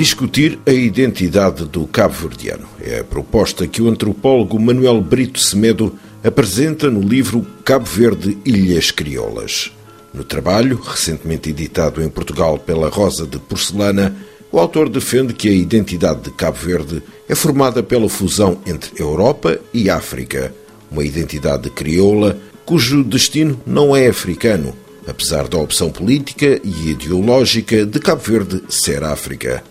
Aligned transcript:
Discutir 0.00 0.58
a 0.64 0.72
identidade 0.72 1.66
do 1.66 1.86
cabo-verdiano 1.86 2.66
é 2.80 3.00
a 3.00 3.04
proposta 3.04 3.66
que 3.66 3.82
o 3.82 3.88
antropólogo 3.90 4.58
Manuel 4.58 4.98
Brito 5.02 5.38
Semedo 5.38 5.94
apresenta 6.24 6.90
no 6.90 7.02
livro 7.02 7.46
Cabo 7.62 7.84
Verde 7.84 8.38
Ilhas 8.42 8.90
Crioulas. 8.90 9.70
No 10.14 10.24
trabalho, 10.24 10.80
recentemente 10.80 11.50
editado 11.50 12.02
em 12.02 12.08
Portugal 12.08 12.58
pela 12.58 12.88
Rosa 12.88 13.26
de 13.26 13.38
Porcelana, 13.38 14.16
o 14.50 14.58
autor 14.58 14.88
defende 14.88 15.34
que 15.34 15.50
a 15.50 15.52
identidade 15.52 16.22
de 16.22 16.30
Cabo 16.30 16.56
Verde 16.56 17.02
é 17.28 17.34
formada 17.34 17.82
pela 17.82 18.08
fusão 18.08 18.58
entre 18.64 18.98
Europa 18.98 19.60
e 19.70 19.90
África, 19.90 20.54
uma 20.90 21.04
identidade 21.04 21.68
crioula 21.68 22.38
cujo 22.64 23.04
destino 23.04 23.60
não 23.66 23.94
é 23.94 24.08
africano, 24.08 24.74
apesar 25.06 25.46
da 25.46 25.58
opção 25.58 25.90
política 25.90 26.58
e 26.64 26.88
ideológica 26.88 27.84
de 27.84 28.00
Cabo 28.00 28.22
Verde 28.22 28.62
ser 28.70 29.04
África. 29.04 29.62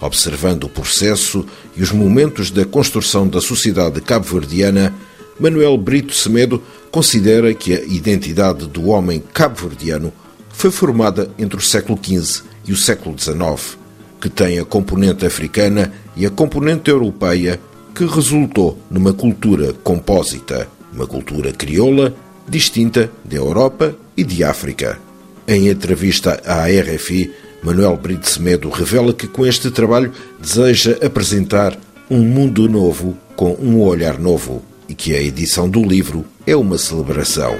Observando 0.00 0.64
o 0.64 0.68
processo 0.68 1.44
e 1.76 1.82
os 1.82 1.92
momentos 1.92 2.50
da 2.50 2.64
construção 2.64 3.28
da 3.28 3.40
sociedade 3.40 4.00
cabo-verdiana, 4.00 4.94
Manuel 5.38 5.76
Brito 5.76 6.14
Semedo 6.14 6.62
considera 6.90 7.52
que 7.52 7.74
a 7.74 7.82
identidade 7.82 8.66
do 8.66 8.88
homem 8.88 9.22
cabo-verdiano 9.32 10.12
foi 10.50 10.70
formada 10.70 11.30
entre 11.38 11.58
o 11.58 11.62
século 11.62 11.98
XV 12.02 12.44
e 12.66 12.72
o 12.72 12.76
século 12.76 13.18
XIX, 13.18 13.78
que 14.20 14.28
tem 14.28 14.58
a 14.58 14.64
componente 14.64 15.24
africana 15.26 15.92
e 16.16 16.24
a 16.24 16.30
componente 16.30 16.90
europeia, 16.90 17.60
que 17.94 18.04
resultou 18.04 18.78
numa 18.90 19.12
cultura 19.12 19.74
compósita, 19.84 20.68
uma 20.92 21.06
cultura 21.06 21.52
crioula 21.52 22.14
distinta 22.48 23.10
da 23.24 23.36
Europa 23.36 23.94
e 24.16 24.24
de 24.24 24.42
África. 24.42 24.98
Em 25.46 25.68
entrevista 25.68 26.40
à 26.44 26.66
RFI, 26.66 27.32
Manuel 27.62 27.96
Brito 27.96 28.28
Semedo 28.28 28.70
revela 28.70 29.12
que 29.12 29.26
com 29.26 29.46
este 29.46 29.70
trabalho 29.70 30.12
deseja 30.40 30.96
apresentar 31.04 31.78
um 32.10 32.18
mundo 32.18 32.68
novo 32.68 33.16
com 33.36 33.52
um 33.54 33.82
olhar 33.82 34.18
novo 34.18 34.62
e 34.88 34.94
que 34.94 35.14
a 35.14 35.20
edição 35.20 35.68
do 35.68 35.82
livro 35.82 36.24
é 36.46 36.56
uma 36.56 36.78
celebração. 36.78 37.54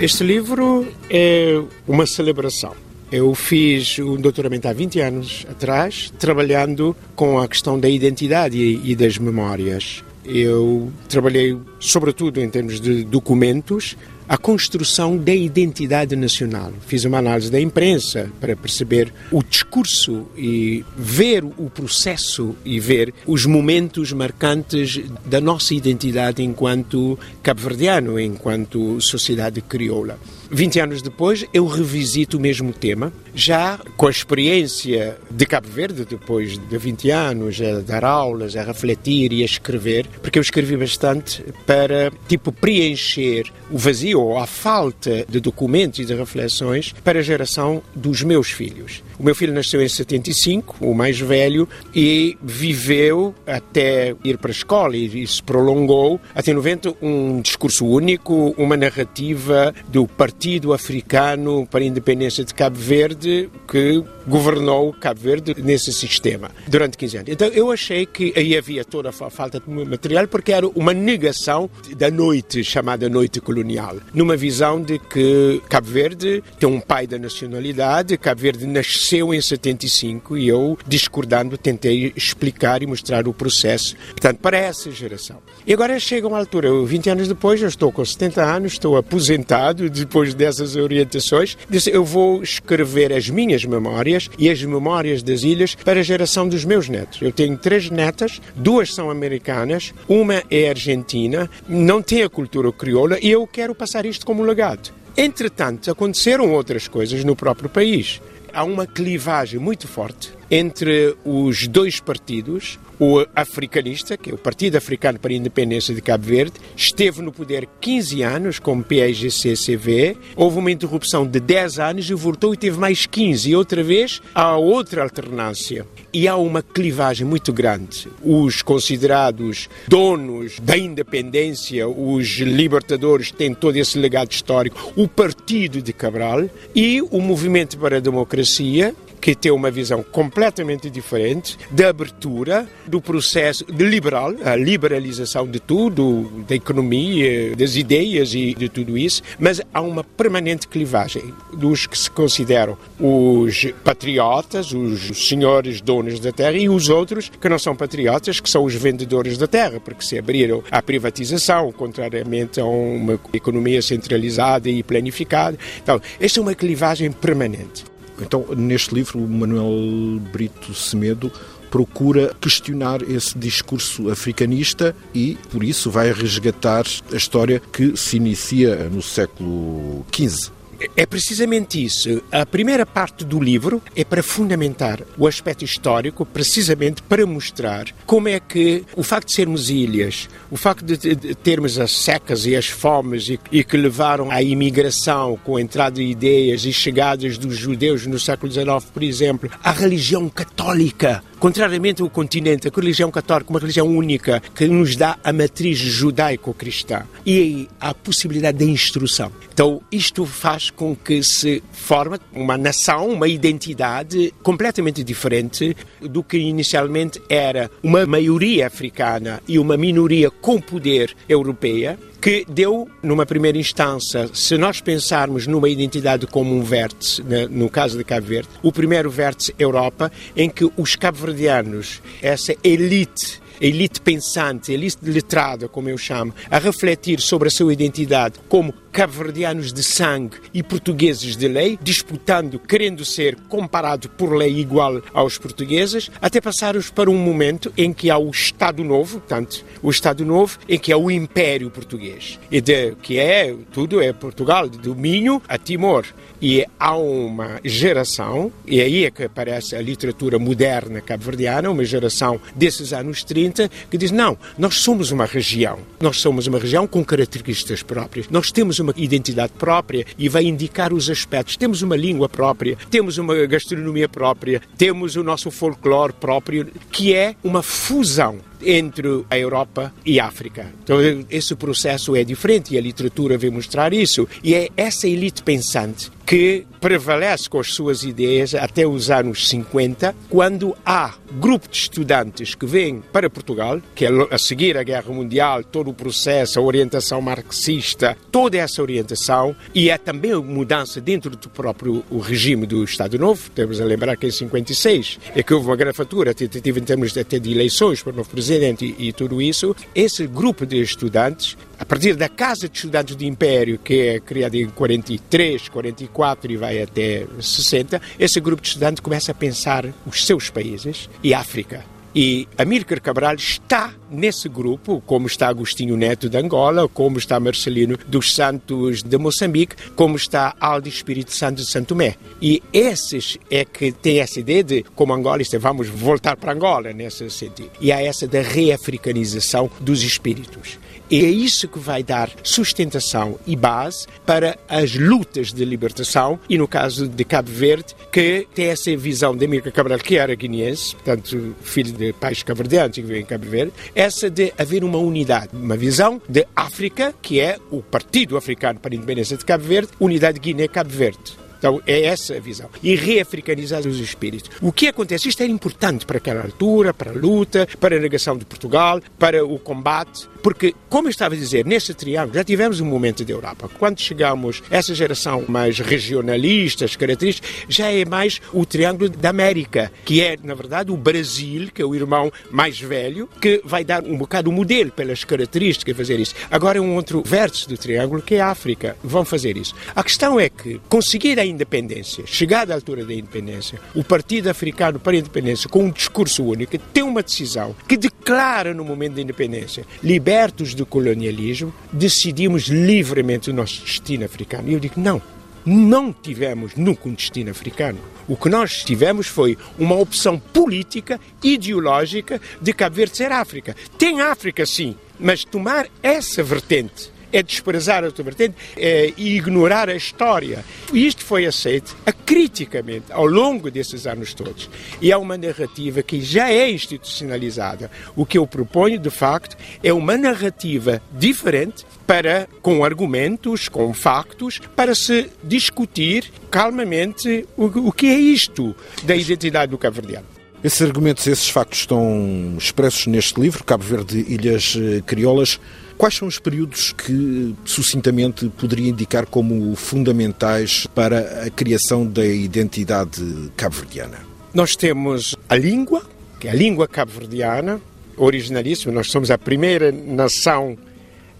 Este 0.00 0.24
livro 0.24 0.86
é 1.10 1.60
uma 1.86 2.06
celebração. 2.06 2.72
Eu 3.12 3.34
fiz 3.34 3.98
um 3.98 4.16
doutoramento 4.16 4.66
há 4.68 4.72
20 4.72 5.00
anos 5.00 5.46
atrás, 5.50 6.12
trabalhando 6.18 6.96
com 7.14 7.38
a 7.38 7.46
questão 7.48 7.78
da 7.78 7.88
identidade 7.88 8.58
e 8.58 8.94
das 8.96 9.18
memórias. 9.18 10.02
Eu 10.24 10.90
trabalhei, 11.08 11.56
sobretudo 11.78 12.40
em 12.40 12.48
termos 12.48 12.80
de 12.80 13.04
documentos, 13.04 13.96
a 14.28 14.36
construção 14.36 15.16
da 15.16 15.34
identidade 15.34 16.14
nacional. 16.14 16.72
Fiz 16.86 17.04
uma 17.04 17.18
análise 17.18 17.50
da 17.50 17.58
imprensa 17.58 18.30
para 18.38 18.54
perceber 18.54 19.12
o 19.32 19.42
discurso 19.42 20.26
e 20.36 20.84
ver 20.96 21.42
o 21.44 21.70
processo 21.70 22.54
e 22.64 22.78
ver 22.78 23.14
os 23.26 23.46
momentos 23.46 24.12
marcantes 24.12 25.00
da 25.24 25.40
nossa 25.40 25.74
identidade 25.74 26.42
enquanto 26.42 27.18
cabo-verdiano, 27.42 28.20
enquanto 28.20 29.00
sociedade 29.00 29.62
crioula. 29.62 30.18
20 30.50 30.80
anos 30.80 31.02
depois, 31.02 31.44
eu 31.52 31.66
revisito 31.66 32.38
o 32.38 32.40
mesmo 32.40 32.72
tema, 32.72 33.12
já 33.34 33.78
com 33.96 34.06
a 34.06 34.10
experiência 34.10 35.18
de 35.30 35.44
Cabo 35.44 35.68
Verde, 35.68 36.06
depois 36.06 36.58
de 36.58 36.78
20 36.78 37.10
anos, 37.10 37.60
a 37.60 37.80
dar 37.80 38.04
aulas, 38.04 38.56
a 38.56 38.62
refletir 38.62 39.32
e 39.32 39.42
a 39.42 39.44
escrever, 39.44 40.06
porque 40.22 40.38
eu 40.38 40.42
escrevi 40.42 40.76
bastante 40.76 41.44
para, 41.66 42.10
tipo, 42.26 42.50
preencher 42.50 43.52
o 43.70 43.76
vazio 43.76 44.20
ou 44.20 44.38
a 44.38 44.46
falta 44.46 45.26
de 45.28 45.38
documentos 45.38 45.98
e 45.98 46.04
de 46.06 46.14
reflexões 46.14 46.94
para 47.04 47.18
a 47.18 47.22
geração 47.22 47.82
dos 47.94 48.22
meus 48.22 48.50
filhos. 48.50 49.02
O 49.18 49.22
meu 49.22 49.34
filho 49.34 49.52
nasceu 49.52 49.82
em 49.82 49.88
75, 49.88 50.76
o 50.80 50.94
mais 50.94 51.18
velho, 51.20 51.68
e 51.94 52.38
viveu 52.42 53.34
até 53.46 54.14
ir 54.24 54.38
para 54.38 54.50
a 54.50 54.52
escola 54.52 54.96
e 54.96 55.26
se 55.26 55.42
prolongou 55.42 56.20
até 56.34 56.54
90 56.54 56.96
um 57.02 57.40
discurso 57.42 57.84
único, 57.84 58.54
uma 58.56 58.76
narrativa 58.76 59.74
do 59.88 60.06
Partido 60.06 60.37
Africano 60.72 61.66
para 61.66 61.80
a 61.80 61.86
Independência 61.86 62.44
de 62.44 62.54
Cabo 62.54 62.76
Verde 62.76 63.50
que 63.66 64.02
governou 64.26 64.92
Cabo 64.92 65.20
Verde 65.20 65.54
nesse 65.58 65.92
sistema 65.92 66.50
durante 66.66 66.96
15 66.96 67.16
anos. 67.16 67.32
Então 67.32 67.48
eu 67.48 67.70
achei 67.72 68.06
que 68.06 68.32
aí 68.36 68.56
havia 68.56 68.84
toda 68.84 69.08
a 69.08 69.12
falta 69.12 69.60
de 69.60 69.70
material 69.70 70.28
porque 70.28 70.52
era 70.52 70.68
uma 70.68 70.92
negação 70.92 71.68
da 71.96 72.10
noite 72.10 72.62
chamada 72.62 73.08
noite 73.08 73.40
colonial, 73.40 73.96
numa 74.14 74.36
visão 74.36 74.80
de 74.80 74.98
que 74.98 75.60
Cabo 75.68 75.88
Verde 75.88 76.42
tem 76.58 76.68
um 76.68 76.80
pai 76.80 77.06
da 77.06 77.18
nacionalidade, 77.18 78.16
Cabo 78.16 78.40
Verde 78.40 78.66
nasceu 78.66 79.32
em 79.32 79.40
75 79.40 80.36
e 80.36 80.48
eu, 80.48 80.78
discordando, 80.86 81.56
tentei 81.56 82.12
explicar 82.14 82.82
e 82.82 82.86
mostrar 82.86 83.26
o 83.26 83.32
processo, 83.32 83.96
portanto, 84.10 84.38
para 84.38 84.56
essa 84.56 84.90
geração. 84.90 85.38
E 85.66 85.72
agora 85.72 85.98
chega 85.98 86.26
uma 86.26 86.38
altura, 86.38 86.70
20 86.84 87.10
anos 87.10 87.28
depois, 87.28 87.60
eu 87.60 87.68
estou 87.68 87.90
com 87.90 88.04
70 88.04 88.42
anos, 88.42 88.72
estou 88.72 88.96
aposentado 88.96 89.88
depois 89.88 90.27
dessas 90.34 90.76
orientações, 90.76 91.56
disse, 91.68 91.90
eu 91.90 92.04
vou 92.04 92.42
escrever 92.42 93.12
as 93.12 93.28
minhas 93.28 93.64
memórias 93.64 94.30
e 94.38 94.48
as 94.48 94.62
memórias 94.62 95.22
das 95.22 95.42
ilhas 95.42 95.74
para 95.74 96.00
a 96.00 96.02
geração 96.02 96.48
dos 96.48 96.64
meus 96.64 96.88
netos. 96.88 97.20
Eu 97.22 97.32
tenho 97.32 97.56
três 97.56 97.90
netas, 97.90 98.40
duas 98.54 98.94
são 98.94 99.10
americanas, 99.10 99.92
uma 100.08 100.42
é 100.50 100.68
argentina, 100.68 101.50
não 101.68 102.02
tem 102.02 102.22
a 102.22 102.28
cultura 102.28 102.72
crioula 102.72 103.18
e 103.20 103.30
eu 103.30 103.46
quero 103.46 103.74
passar 103.74 104.06
isto 104.06 104.24
como 104.24 104.42
legado. 104.42 104.90
Entretanto, 105.16 105.90
aconteceram 105.90 106.52
outras 106.52 106.86
coisas 106.86 107.24
no 107.24 107.34
próprio 107.34 107.68
país 107.68 108.20
há 108.52 108.64
uma 108.64 108.86
clivagem 108.86 109.60
muito 109.60 109.86
forte 109.86 110.37
entre 110.50 111.16
os 111.24 111.66
dois 111.66 112.00
partidos, 112.00 112.78
o 112.98 113.24
africanista, 113.34 114.16
que 114.16 114.30
é 114.30 114.34
o 114.34 114.38
Partido 114.38 114.76
Africano 114.76 115.18
para 115.18 115.32
a 115.32 115.36
Independência 115.36 115.94
de 115.94 116.00
Cabo 116.00 116.24
Verde, 116.24 116.54
esteve 116.76 117.22
no 117.22 117.30
poder 117.30 117.68
15 117.80 118.22
anos 118.22 118.58
como 118.58 118.82
PAIGC-CV, 118.82 120.16
houve 120.34 120.58
uma 120.58 120.70
interrupção 120.70 121.26
de 121.26 121.38
10 121.38 121.78
anos 121.78 122.10
e 122.10 122.14
voltou 122.14 122.54
e 122.54 122.56
teve 122.56 122.78
mais 122.78 123.06
15, 123.06 123.50
e 123.50 123.56
outra 123.56 123.82
vez 123.82 124.20
há 124.34 124.56
outra 124.56 125.02
alternância. 125.02 125.86
E 126.12 126.26
há 126.26 126.36
uma 126.36 126.62
clivagem 126.62 127.26
muito 127.26 127.52
grande. 127.52 128.08
Os 128.22 128.62
considerados 128.62 129.68
donos 129.86 130.58
da 130.58 130.76
independência, 130.76 131.86
os 131.86 132.38
libertadores, 132.38 133.30
têm 133.30 133.54
todo 133.54 133.76
esse 133.76 133.98
legado 133.98 134.32
histórico, 134.32 134.92
o 134.96 135.06
Partido 135.06 135.82
de 135.82 135.92
Cabral 135.92 136.48
e 136.74 137.02
o 137.02 137.20
Movimento 137.20 137.78
para 137.78 137.98
a 137.98 138.00
Democracia, 138.00 138.94
que 139.20 139.34
tem 139.34 139.52
uma 139.52 139.70
visão 139.70 140.02
completamente 140.02 140.90
diferente 140.90 141.58
da 141.70 141.88
abertura 141.88 142.68
do 142.86 143.00
processo 143.00 143.64
de 143.64 143.84
liberal, 143.84 144.34
a 144.44 144.56
liberalização 144.56 145.46
de 145.46 145.60
tudo, 145.60 146.44
da 146.48 146.54
economia, 146.54 147.54
das 147.56 147.76
ideias 147.76 148.34
e 148.34 148.54
de 148.54 148.68
tudo 148.68 148.96
isso, 148.96 149.22
mas 149.38 149.60
há 149.72 149.80
uma 149.80 150.02
permanente 150.04 150.68
clivagem 150.68 151.34
dos 151.52 151.86
que 151.86 151.98
se 151.98 152.10
consideram 152.10 152.76
os 152.98 153.66
patriotas, 153.84 154.72
os 154.72 155.28
senhores 155.28 155.80
donos 155.80 156.20
da 156.20 156.32
terra 156.32 156.56
e 156.56 156.68
os 156.68 156.88
outros 156.88 157.30
que 157.40 157.48
não 157.48 157.58
são 157.58 157.74
patriotas, 157.74 158.40
que 158.40 158.50
são 158.50 158.64
os 158.64 158.74
vendedores 158.74 159.36
da 159.36 159.46
terra, 159.46 159.80
porque 159.80 160.04
se 160.04 160.18
abriram 160.18 160.62
à 160.70 160.82
privatização, 160.82 161.72
contrariamente 161.72 162.60
a 162.60 162.64
uma 162.64 163.18
economia 163.32 163.82
centralizada 163.82 164.68
e 164.68 164.82
planificada. 164.82 165.58
Então, 165.82 166.00
esta 166.20 166.40
é 166.40 166.42
uma 166.42 166.54
clivagem 166.54 167.10
permanente. 167.12 167.84
Então, 168.20 168.44
neste 168.56 168.94
livro, 168.94 169.18
o 169.18 169.28
Manuel 169.28 170.20
Brito 170.32 170.74
Semedo 170.74 171.30
procura 171.70 172.34
questionar 172.40 173.02
esse 173.02 173.36
discurso 173.38 174.10
africanista 174.10 174.96
e, 175.14 175.36
por 175.50 175.62
isso, 175.62 175.90
vai 175.90 176.12
resgatar 176.12 176.84
a 177.12 177.16
história 177.16 177.60
que 177.72 177.96
se 177.96 178.16
inicia 178.16 178.88
no 178.88 179.02
século 179.02 180.04
XV. 180.14 180.57
É 180.96 181.04
precisamente 181.04 181.82
isso. 181.82 182.22
A 182.30 182.46
primeira 182.46 182.86
parte 182.86 183.24
do 183.24 183.40
livro 183.40 183.82
é 183.96 184.04
para 184.04 184.22
fundamentar 184.22 185.00
o 185.16 185.26
aspecto 185.26 185.64
histórico, 185.64 186.24
precisamente 186.24 187.02
para 187.02 187.26
mostrar 187.26 187.86
como 188.06 188.28
é 188.28 188.38
que 188.38 188.84
o 188.96 189.02
facto 189.02 189.28
de 189.28 189.34
sermos 189.34 189.70
ilhas, 189.70 190.28
o 190.50 190.56
facto 190.56 190.84
de 190.84 191.34
termos 191.36 191.78
as 191.78 191.90
secas 191.90 192.46
e 192.46 192.54
as 192.54 192.68
fomes 192.68 193.28
e, 193.28 193.40
e 193.50 193.64
que 193.64 193.76
levaram 193.76 194.30
à 194.30 194.42
imigração 194.42 195.38
com 195.44 195.56
a 195.56 195.60
entrada 195.60 195.96
de 195.96 196.02
ideias 196.02 196.64
e 196.64 196.72
chegadas 196.72 197.38
dos 197.38 197.56
judeus 197.56 198.06
no 198.06 198.18
século 198.18 198.50
XIX, 198.50 198.66
por 198.92 199.02
exemplo, 199.02 199.50
a 199.62 199.72
religião 199.72 200.28
católica 200.28 201.22
Contrariamente 201.38 202.02
ao 202.02 202.10
continente, 202.10 202.66
a 202.66 202.70
religião 202.74 203.12
católica 203.12 203.48
é 203.48 203.52
uma 203.52 203.60
religião 203.60 203.86
única 203.86 204.42
que 204.56 204.66
nos 204.66 204.96
dá 204.96 205.16
a 205.22 205.32
matriz 205.32 205.78
judaico-cristã. 205.78 207.04
E 207.24 207.38
aí 207.38 207.68
a 207.80 207.94
possibilidade 207.94 208.58
de 208.58 208.64
instrução. 208.64 209.30
Então, 209.52 209.80
isto 209.90 210.26
faz 210.26 210.68
com 210.68 210.96
que 210.96 211.22
se 211.22 211.62
forme 211.70 212.18
uma 212.32 212.58
nação, 212.58 213.08
uma 213.10 213.28
identidade 213.28 214.34
completamente 214.42 215.04
diferente 215.04 215.76
do 216.00 216.24
que 216.24 216.38
inicialmente 216.38 217.22
era. 217.28 217.70
Uma 217.84 218.04
maioria 218.04 218.66
africana 218.66 219.40
e 219.46 219.60
uma 219.60 219.76
minoria 219.76 220.32
com 220.32 220.60
poder 220.60 221.14
europeia 221.28 221.96
que 222.20 222.44
deu, 222.48 222.88
numa 223.02 223.24
primeira 223.24 223.58
instância, 223.58 224.28
se 224.34 224.56
nós 224.56 224.80
pensarmos 224.80 225.46
numa 225.46 225.68
identidade 225.68 226.26
como 226.26 226.54
um 226.54 226.62
vértice, 226.62 227.22
no 227.50 227.70
caso 227.70 227.96
de 227.96 228.04
Cabo 228.04 228.26
Verde, 228.26 228.48
o 228.62 228.72
primeiro 228.72 229.10
vértice 229.10 229.54
Europa, 229.58 230.10
em 230.36 230.50
que 230.50 230.70
os 230.76 230.96
cabo-verdianos, 230.96 232.02
essa 232.22 232.54
elite 232.62 233.40
elite 233.60 234.00
pensante, 234.00 234.72
elite 234.72 234.98
letrada, 235.02 235.68
como 235.68 235.88
eu 235.88 235.98
chamo, 235.98 236.32
a 236.50 236.58
refletir 236.58 237.20
sobre 237.20 237.48
a 237.48 237.50
sua 237.50 237.72
identidade 237.72 238.38
como 238.48 238.72
cabo-verdianos 238.92 239.72
de 239.72 239.82
sangue 239.82 240.36
e 240.52 240.62
portugueses 240.62 241.36
de 241.36 241.48
lei, 241.48 241.78
disputando, 241.82 242.58
querendo 242.58 243.04
ser 243.04 243.36
comparado 243.48 244.08
por 244.10 244.34
lei 244.34 244.58
igual 244.58 245.02
aos 245.12 245.38
portugueses, 245.38 246.10
até 246.20 246.40
passarmos 246.40 246.90
para 246.90 247.10
um 247.10 247.16
momento 247.16 247.72
em 247.76 247.92
que 247.92 248.10
há 248.10 248.18
o 248.18 248.30
Estado 248.30 248.82
Novo, 248.82 249.20
portanto, 249.20 249.64
o 249.82 249.90
Estado 249.90 250.24
Novo, 250.24 250.58
em 250.68 250.78
que 250.78 250.92
há 250.92 250.96
o 250.96 251.10
Império 251.10 251.70
Português, 251.70 252.38
e 252.50 252.60
de, 252.60 252.94
que 253.02 253.18
é, 253.18 253.54
tudo 253.72 254.00
é 254.00 254.12
Portugal, 254.12 254.68
de 254.68 254.88
Minho 254.90 255.42
a 255.48 255.58
Timor. 255.58 256.04
E 256.40 256.64
há 256.78 256.96
uma 256.96 257.60
geração, 257.64 258.52
e 258.64 258.80
aí 258.80 259.04
é 259.04 259.10
que 259.10 259.24
aparece 259.24 259.74
a 259.74 259.82
literatura 259.82 260.38
moderna 260.38 261.00
cabo-verdiana, 261.00 261.68
uma 261.68 261.84
geração 261.84 262.40
desses 262.54 262.92
anos 262.92 263.24
30, 263.24 263.68
que 263.90 263.98
diz: 263.98 264.12
não, 264.12 264.38
nós 264.56 264.76
somos 264.76 265.10
uma 265.10 265.26
região, 265.26 265.80
nós 266.00 266.18
somos 266.18 266.46
uma 266.46 266.60
região 266.60 266.86
com 266.86 267.04
características 267.04 267.82
próprias, 267.82 268.28
nós 268.30 268.52
temos 268.52 268.77
uma 268.78 268.94
identidade 268.96 269.52
própria 269.58 270.06
e 270.18 270.28
vai 270.28 270.44
indicar 270.44 270.92
os 270.92 271.08
aspectos. 271.10 271.56
Temos 271.56 271.82
uma 271.82 271.96
língua 271.96 272.28
própria, 272.28 272.76
temos 272.90 273.18
uma 273.18 273.34
gastronomia 273.46 274.08
própria, 274.08 274.60
temos 274.76 275.16
o 275.16 275.22
nosso 275.22 275.50
folclore 275.50 276.12
próprio, 276.12 276.66
que 276.90 277.14
é 277.14 277.34
uma 277.42 277.62
fusão 277.62 278.38
entre 278.62 279.24
a 279.30 279.38
Europa 279.38 279.92
e 280.04 280.20
a 280.20 280.26
África. 280.26 280.72
Então, 280.82 280.98
esse 281.30 281.54
processo 281.54 282.14
é 282.16 282.24
diferente 282.24 282.74
e 282.74 282.78
a 282.78 282.80
literatura 282.80 283.38
vem 283.38 283.50
mostrar 283.50 283.92
isso. 283.92 284.28
E 284.42 284.54
é 284.54 284.68
essa 284.76 285.06
elite 285.06 285.42
pensante 285.42 286.10
que 286.28 286.66
prevalece 286.78 287.48
com 287.48 287.58
as 287.58 287.72
suas 287.72 288.02
ideias 288.02 288.54
até 288.54 288.86
os 288.86 289.10
anos 289.10 289.48
50, 289.48 290.14
quando 290.28 290.76
há 290.84 291.14
grupo 291.40 291.66
de 291.68 291.76
estudantes 291.78 292.54
que 292.54 292.66
vêm 292.66 293.02
para 293.12 293.30
Portugal, 293.30 293.80
que 293.94 294.04
é 294.04 294.10
a 294.30 294.36
seguir 294.36 294.76
a 294.76 294.82
Guerra 294.82 295.10
Mundial, 295.10 295.64
todo 295.64 295.88
o 295.88 295.94
processo, 295.94 296.58
a 296.58 296.62
orientação 296.62 297.22
marxista, 297.22 298.14
toda 298.30 298.58
essa 298.58 298.82
orientação, 298.82 299.56
e 299.74 299.88
é 299.88 299.96
também 299.96 300.34
mudança 300.34 301.00
dentro 301.00 301.30
do 301.30 301.48
próprio 301.48 302.04
regime 302.20 302.66
do 302.66 302.84
Estado 302.84 303.18
Novo. 303.18 303.50
Temos 303.54 303.80
a 303.80 303.84
lembrar 303.86 304.16
que 304.16 304.26
em 304.26 304.30
56 304.30 305.18
é 305.34 305.42
que 305.42 305.54
houve 305.54 305.66
uma 305.66 305.76
gravatura 305.76 306.34
tentativa 306.34 306.78
em 306.78 306.84
termos 306.84 307.16
até 307.16 307.38
de 307.38 307.50
eleições 307.50 308.02
para 308.02 308.12
o 308.12 308.16
novo 308.16 308.28
presidente 308.28 308.47
e, 308.82 308.94
e 308.98 309.12
tudo 309.12 309.40
isso. 309.40 309.74
Esse 309.94 310.26
grupo 310.26 310.66
de 310.66 310.80
estudantes 310.80 311.56
a 311.78 311.84
partir 311.84 312.16
da 312.16 312.28
Casa 312.28 312.68
de 312.68 312.76
Estudantes 312.76 313.14
do 313.14 313.24
Império, 313.24 313.78
que 313.78 314.08
é 314.08 314.20
criada 314.20 314.56
em 314.56 314.68
43, 314.68 315.68
44 315.68 316.50
e 316.50 316.56
vai 316.56 316.82
até 316.82 317.24
60, 317.40 318.02
esse 318.18 318.40
grupo 318.40 318.60
de 318.60 318.68
estudantes 318.68 319.00
começa 319.00 319.30
a 319.30 319.34
pensar 319.34 319.86
os 320.04 320.26
seus 320.26 320.50
países 320.50 321.08
e 321.22 321.32
África. 321.32 321.97
E 322.14 322.48
Amílcar 322.56 323.00
Cabral 323.00 323.34
está 323.34 323.92
nesse 324.10 324.48
grupo, 324.48 325.02
como 325.06 325.26
está 325.26 325.48
Agostinho 325.48 325.96
Neto 325.96 326.28
de 326.28 326.38
Angola, 326.38 326.88
como 326.88 327.18
está 327.18 327.38
Marcelino 327.38 327.98
dos 328.06 328.34
Santos 328.34 329.02
de 329.02 329.18
Moçambique, 329.18 329.76
como 329.94 330.16
está 330.16 330.54
Aldo 330.58 330.88
Espírito 330.88 331.34
Santo 331.34 331.56
de 331.56 331.70
Santo 331.70 331.88
Tomé. 331.88 332.16
E 332.40 332.62
esses 332.72 333.38
é 333.50 333.64
que 333.64 333.92
têm 333.92 334.20
essa 334.20 334.40
ideia 334.40 334.64
de, 334.64 334.82
como 334.94 335.12
Angola, 335.12 335.42
vamos 335.60 335.88
voltar 335.88 336.36
para 336.36 336.52
Angola, 336.52 336.92
nesse 336.92 337.28
sentido. 337.30 337.70
E 337.80 337.92
há 337.92 338.02
essa 338.02 338.26
da 338.26 338.40
reafricanização 338.40 339.70
dos 339.80 340.02
espíritos. 340.02 340.78
E 341.10 341.24
é 341.24 341.30
isso 341.30 341.68
que 341.68 341.78
vai 341.78 342.02
dar 342.02 342.30
sustentação 342.42 343.38
e 343.46 343.56
base 343.56 344.06
para 344.26 344.58
as 344.68 344.94
lutas 344.94 345.54
de 345.54 345.64
libertação, 345.64 346.38
e 346.48 346.58
no 346.58 346.68
caso 346.68 347.08
de 347.08 347.24
Cabo 347.24 347.50
Verde, 347.50 347.94
que 348.12 348.46
tem 348.54 348.66
essa 348.66 348.94
visão 348.94 349.34
de 349.34 349.46
Amílcar 349.46 349.72
Cabral, 349.72 349.98
que 349.98 350.18
era 350.18 350.34
guineense, 350.34 350.94
portanto, 350.94 351.56
filho 351.62 351.92
de 351.98 352.12
pais 352.12 352.42
cabo-verdianos 352.42 352.94
que 352.94 353.02
vivem 353.02 353.22
em 353.22 353.26
Cabo 353.26 353.46
Verde, 353.46 353.72
essa 353.94 354.30
de 354.30 354.52
haver 354.56 354.84
uma 354.84 354.98
unidade, 354.98 355.50
uma 355.52 355.76
visão 355.76 356.22
de 356.28 356.46
África, 356.54 357.12
que 357.20 357.40
é 357.40 357.58
o 357.70 357.82
Partido 357.82 358.36
Africano 358.36 358.78
para 358.78 358.94
a 358.94 358.96
Independência 358.96 359.36
de 359.36 359.44
Cabo 359.44 359.64
Verde, 359.64 359.90
Unidade 360.00 360.38
Guiné-Cabo 360.38 360.90
Verde. 360.90 361.47
Então 361.58 361.80
é 361.86 362.04
essa 362.04 362.36
a 362.36 362.40
visão. 362.40 362.68
E 362.82 362.94
reafricanizar 362.94 363.86
os 363.86 363.98
espíritos. 363.98 364.50
O 364.60 364.72
que 364.72 364.88
acontece? 364.88 365.28
Isto 365.28 365.42
era 365.42 365.52
importante 365.52 366.06
para 366.06 366.18
aquela 366.18 366.42
altura, 366.42 366.94
para 366.94 367.10
a 367.10 367.14
luta, 367.14 367.68
para 367.80 367.96
a 367.96 368.00
negação 368.00 368.36
de 368.36 368.44
Portugal, 368.44 369.00
para 369.18 369.44
o 369.44 369.58
combate, 369.58 370.28
porque, 370.42 370.74
como 370.88 371.08
eu 371.08 371.10
estava 371.10 371.34
a 371.34 371.38
dizer, 371.38 371.66
nesse 371.66 371.92
triângulo 371.92 372.34
já 372.34 372.44
tivemos 372.44 372.80
um 372.80 372.86
momento 372.86 373.24
de 373.24 373.32
Europa. 373.32 373.68
Quando 373.78 374.00
chegamos 374.00 374.62
a 374.70 374.76
essa 374.76 374.94
geração 374.94 375.44
mais 375.48 375.78
regionalista, 375.78 376.84
as 376.84 376.96
características, 376.96 377.50
já 377.68 377.90
é 377.90 378.04
mais 378.04 378.40
o 378.52 378.64
triângulo 378.64 379.10
da 379.10 379.30
América, 379.30 379.92
que 380.04 380.22
é, 380.22 380.36
na 380.42 380.54
verdade, 380.54 380.90
o 380.90 380.96
Brasil, 380.96 381.68
que 381.74 381.82
é 381.82 381.84
o 381.84 381.94
irmão 381.94 382.32
mais 382.50 382.80
velho, 382.80 383.28
que 383.40 383.60
vai 383.64 383.84
dar 383.84 384.04
um 384.04 384.16
bocado 384.16 384.48
o 384.48 384.52
modelo 384.52 384.90
pelas 384.90 385.24
características 385.24 385.96
fazer 385.96 386.20
isso. 386.20 386.34
Agora 386.50 386.80
um 386.80 386.94
outro 386.94 387.22
vértice 387.26 387.68
do 387.68 387.76
triângulo, 387.76 388.22
que 388.22 388.36
é 388.36 388.40
a 388.40 388.48
África. 388.48 388.96
Vão 389.02 389.24
fazer 389.24 389.56
isso. 389.56 389.74
A 389.94 390.02
questão 390.02 390.38
é 390.38 390.48
que 390.48 390.80
conseguir 390.88 391.38
a 391.38 391.44
independência, 391.48 392.24
chegada 392.26 392.72
à 392.72 392.76
altura 392.76 393.04
da 393.04 393.12
independência, 393.12 393.80
o 393.94 394.04
Partido 394.04 394.48
Africano 394.48 394.98
para 394.98 395.12
a 395.12 395.18
Independência, 395.18 395.68
com 395.68 395.84
um 395.84 395.90
discurso 395.90 396.44
único, 396.44 396.78
tem 396.78 397.02
uma 397.02 397.22
decisão 397.22 397.74
que 397.86 397.96
declara 397.96 398.74
no 398.74 398.84
momento 398.84 399.14
da 399.14 399.22
independência, 399.22 399.84
libertos 400.02 400.74
do 400.74 400.86
colonialismo, 400.86 401.72
decidimos 401.92 402.64
livremente 402.68 403.50
o 403.50 403.54
nosso 403.54 403.82
destino 403.84 404.24
africano. 404.24 404.68
E 404.68 404.74
eu 404.74 404.80
digo, 404.80 405.00
não, 405.00 405.20
não 405.64 406.12
tivemos 406.12 406.74
nunca 406.74 407.08
um 407.08 407.14
destino 407.14 407.50
africano. 407.50 407.98
O 408.26 408.36
que 408.36 408.48
nós 408.48 408.84
tivemos 408.84 409.26
foi 409.26 409.56
uma 409.78 409.94
opção 409.94 410.38
política, 410.38 411.18
ideológica, 411.42 412.40
de 412.60 412.72
Cabo 412.72 412.96
Verde 412.96 413.16
ser 413.16 413.32
África. 413.32 413.74
Tem 413.96 414.20
África, 414.20 414.66
sim, 414.66 414.94
mas 415.18 415.44
tomar 415.44 415.86
essa 416.02 416.42
vertente 416.42 417.10
é 417.32 417.42
desprezar 417.42 418.02
a 418.02 418.06
outra 418.06 418.24
vertente 418.24 418.54
é, 418.76 419.12
ignorar 419.16 419.88
a 419.88 419.94
história. 419.94 420.64
Isto 420.92 421.24
foi 421.24 421.46
aceito 421.46 421.96
acriticamente 422.04 423.12
ao 423.12 423.26
longo 423.26 423.70
desses 423.70 424.06
anos 424.06 424.34
todos. 424.34 424.68
E 425.00 425.12
há 425.12 425.18
uma 425.18 425.36
narrativa 425.36 426.02
que 426.02 426.20
já 426.20 426.50
é 426.50 426.70
institucionalizada. 426.70 427.90
O 428.16 428.24
que 428.24 428.38
eu 428.38 428.46
proponho, 428.46 428.98
de 428.98 429.10
facto, 429.10 429.56
é 429.82 429.92
uma 429.92 430.16
narrativa 430.16 431.02
diferente 431.12 431.84
para, 432.06 432.48
com 432.62 432.84
argumentos, 432.84 433.68
com 433.68 433.92
factos, 433.92 434.60
para 434.74 434.94
se 434.94 435.30
discutir 435.42 436.30
calmamente 436.50 437.46
o, 437.56 437.64
o 437.88 437.92
que 437.92 438.06
é 438.06 438.18
isto 438.18 438.74
da 439.04 439.14
identidade 439.14 439.70
do 439.70 439.78
cabo-verdiano. 439.78 440.26
Esses 440.62 440.82
argumentos, 440.82 441.24
esses 441.26 441.48
factos 441.48 441.80
estão 441.80 442.56
expressos 442.58 443.06
neste 443.06 443.40
livro, 443.40 443.62
Cabo 443.62 443.84
Verde 443.84 444.24
Ilhas 444.28 444.76
eh, 444.76 445.00
Criolas. 445.06 445.60
Quais 445.98 446.14
são 446.14 446.28
os 446.28 446.38
períodos 446.38 446.92
que, 446.92 447.56
sucintamente, 447.64 448.48
poderia 448.56 448.88
indicar 448.88 449.26
como 449.26 449.74
fundamentais 449.74 450.86
para 450.94 451.44
a 451.44 451.50
criação 451.50 452.06
da 452.06 452.24
identidade 452.24 453.20
cabo-verdiana? 453.56 454.18
Nós 454.54 454.76
temos 454.76 455.34
a 455.48 455.56
língua, 455.56 456.08
que 456.38 456.46
é 456.46 456.52
a 456.52 456.54
língua 456.54 456.86
cabo-verdiana, 456.86 457.80
originalíssima. 458.16 458.92
Nós 458.92 459.10
somos 459.10 459.28
a 459.28 459.36
primeira 459.36 459.90
nação 459.90 460.78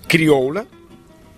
crioula. 0.09 0.67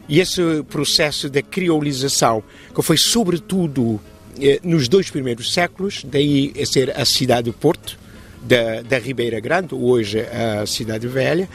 E 0.09 0.19
esse 0.19 0.41
processo 0.71 1.29
de 1.29 1.43
criolização, 1.43 2.43
que 2.75 2.83
foi 2.83 2.97
sobretudo 2.97 4.01
eh, 4.41 4.61
nos 4.65 4.89
dois 4.89 5.11
primeiros 5.11 5.53
séculos, 5.53 6.05
daí 6.05 6.55
a 6.61 6.65
ser 6.65 6.99
a 6.99 7.05
cidade 7.05 7.51
do 7.51 7.53
Porto, 7.53 7.99
da, 8.43 8.81
da 8.81 8.99
Ribeira 8.99 9.39
Grande, 9.41 9.75
hoje 9.75 10.21
a 10.21 10.65
Cidade 10.67 11.07
Velha, 11.07 11.49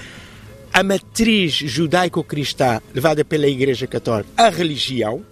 a 0.75 0.83
matriz 0.83 1.53
judaico-cristã 1.53 2.81
levada 2.93 3.23
pela 3.23 3.47
Igreja 3.47 3.87
Católica, 3.87 4.29
a 4.35 4.49
religião. 4.49 5.23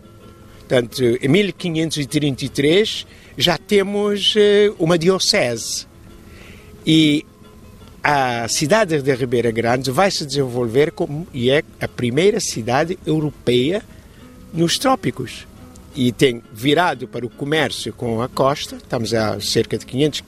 Portanto, 0.59 1.03
em 1.03 1.27
1533 1.27 3.05
já 3.37 3.57
temos 3.57 4.35
eh, 4.37 4.71
uma 4.79 4.97
diocese. 4.97 5.85
E 6.87 7.25
a 8.01 8.47
cidade 8.47 9.01
de 9.01 9.13
Ribeira 9.13 9.51
Grande 9.51 9.91
vai 9.91 10.09
se 10.09 10.25
desenvolver 10.25 10.93
como 10.93 11.27
e 11.33 11.51
é 11.51 11.61
a 11.81 11.89
primeira 11.89 12.39
cidade 12.39 12.97
europeia 13.05 13.83
nos 14.53 14.77
trópicos 14.77 15.45
e 15.93 16.13
tem 16.13 16.41
virado 16.53 17.05
para 17.05 17.25
o 17.25 17.29
comércio 17.29 17.91
com 17.91 18.21
a 18.21 18.29
costa, 18.29 18.77
estamos 18.77 19.13
a 19.13 19.41
cerca 19.41 19.77
de 19.77 19.85
500, 19.85 20.23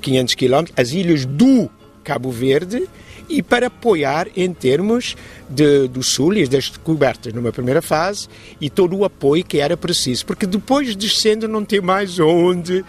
500 0.00 0.34
quilómetros, 0.36 0.78
as 0.78 0.92
ilhas 0.92 1.24
do 1.24 1.68
Cabo 2.04 2.30
Verde 2.30 2.88
e 3.28 3.42
para 3.42 3.66
apoiar 3.66 4.28
em 4.36 4.52
termos 4.52 5.16
de, 5.48 5.88
Sul 6.02 6.34
e 6.34 6.46
das 6.46 6.68
descobertas 6.68 7.32
numa 7.32 7.52
primeira 7.52 7.82
fase 7.82 8.28
e 8.60 8.70
todo 8.70 8.96
o 8.96 9.04
apoio 9.04 9.44
que 9.44 9.58
era 9.58 9.76
preciso, 9.76 10.24
porque 10.24 10.46
depois 10.46 10.96
descendo 10.96 11.46
não 11.46 11.64
tem 11.64 11.80
mais 11.80 12.18
onde 12.18 12.84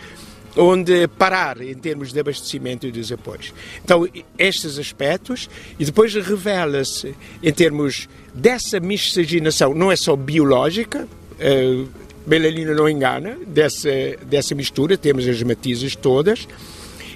onde 0.57 1.07
parar 1.07 1.61
em 1.61 1.75
termos 1.75 2.11
de 2.11 2.19
abastecimento 2.19 2.87
e 2.87 2.91
dos 2.91 3.11
apoios. 3.11 3.53
Então, 3.83 4.07
estes 4.37 4.77
aspectos, 4.77 5.49
e 5.79 5.85
depois 5.85 6.13
revela-se 6.13 7.15
em 7.41 7.53
termos 7.53 8.09
dessa 8.33 8.79
miscigenação, 8.79 9.73
não 9.73 9.91
é 9.91 9.95
só 9.95 10.15
biológica, 10.15 11.07
uh, 11.07 11.87
melanina 12.25 12.73
não 12.73 12.89
engana, 12.89 13.37
dessa, 13.47 13.89
dessa 14.25 14.53
mistura, 14.53 14.97
temos 14.97 15.27
as 15.27 15.41
matizes 15.43 15.95
todas, 15.95 16.47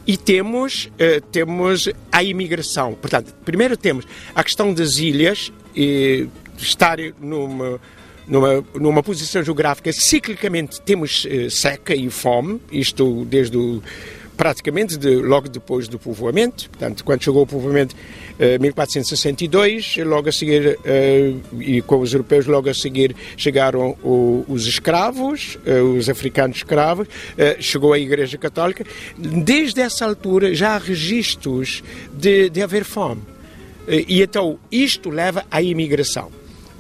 e 0.05 0.17
temos, 0.17 0.86
uh, 0.86 1.22
temos 1.31 1.89
a 2.12 2.24
imigração. 2.24 2.93
Portanto, 2.95 3.33
primeiro 3.45 3.77
temos 3.77 4.05
a 4.36 4.43
questão 4.43 4.74
das 4.74 4.98
ilhas, 4.98 5.51
e 5.75 6.27
estar 6.57 6.98
numa 7.19 7.79
numa, 8.25 8.63
numa 8.75 9.03
posição 9.03 9.43
geográfica 9.43 9.91
ciclicamente 9.91 10.81
temos 10.81 11.25
uh, 11.25 11.50
seca 11.50 11.93
e 11.95 12.10
fome, 12.10 12.62
isto 12.72 13.25
desde 13.25 13.57
o, 13.57 13.83
praticamente 14.36 14.98
de, 14.98 15.16
logo 15.16 15.48
depois 15.48 15.88
do 15.88 16.00
povoamento, 16.00 16.70
portanto, 16.70 17.04
quando 17.04 17.24
chegou 17.24 17.44
o 17.44 17.48
povoamento 17.48 17.96
em 18.40 18.58
uh, 18.58 18.62
1462, 18.62 19.98
logo 20.06 20.30
a 20.30 20.32
seguir, 20.32 20.78
uh, 20.80 21.62
e 21.62 21.82
com 21.82 22.00
os 22.00 22.13
europeus, 22.13 22.46
logo 22.46 22.70
a 22.70 22.74
seguir 22.74 23.16
chegaram 23.38 23.98
os 24.04 24.66
escravos, 24.66 25.58
uh, 25.66 25.98
os 25.98 26.10
africanos 26.10 26.58
escravos, 26.58 27.08
chegou 27.60 27.94
a 27.94 28.00
Igreja 28.00 28.38
Católica. 28.38 28.86
Desde 29.18 29.82
essa 29.82 30.06
altura 30.06 30.54
já 30.54 30.75
há 30.75 30.78
registros 30.78 31.84
de, 32.13 32.50
de 32.50 32.62
haver 32.62 32.84
fome. 32.84 33.22
E 33.88 34.22
então 34.22 34.58
isto 34.72 35.10
leva 35.10 35.46
à 35.52 35.62
imigração 35.62 36.32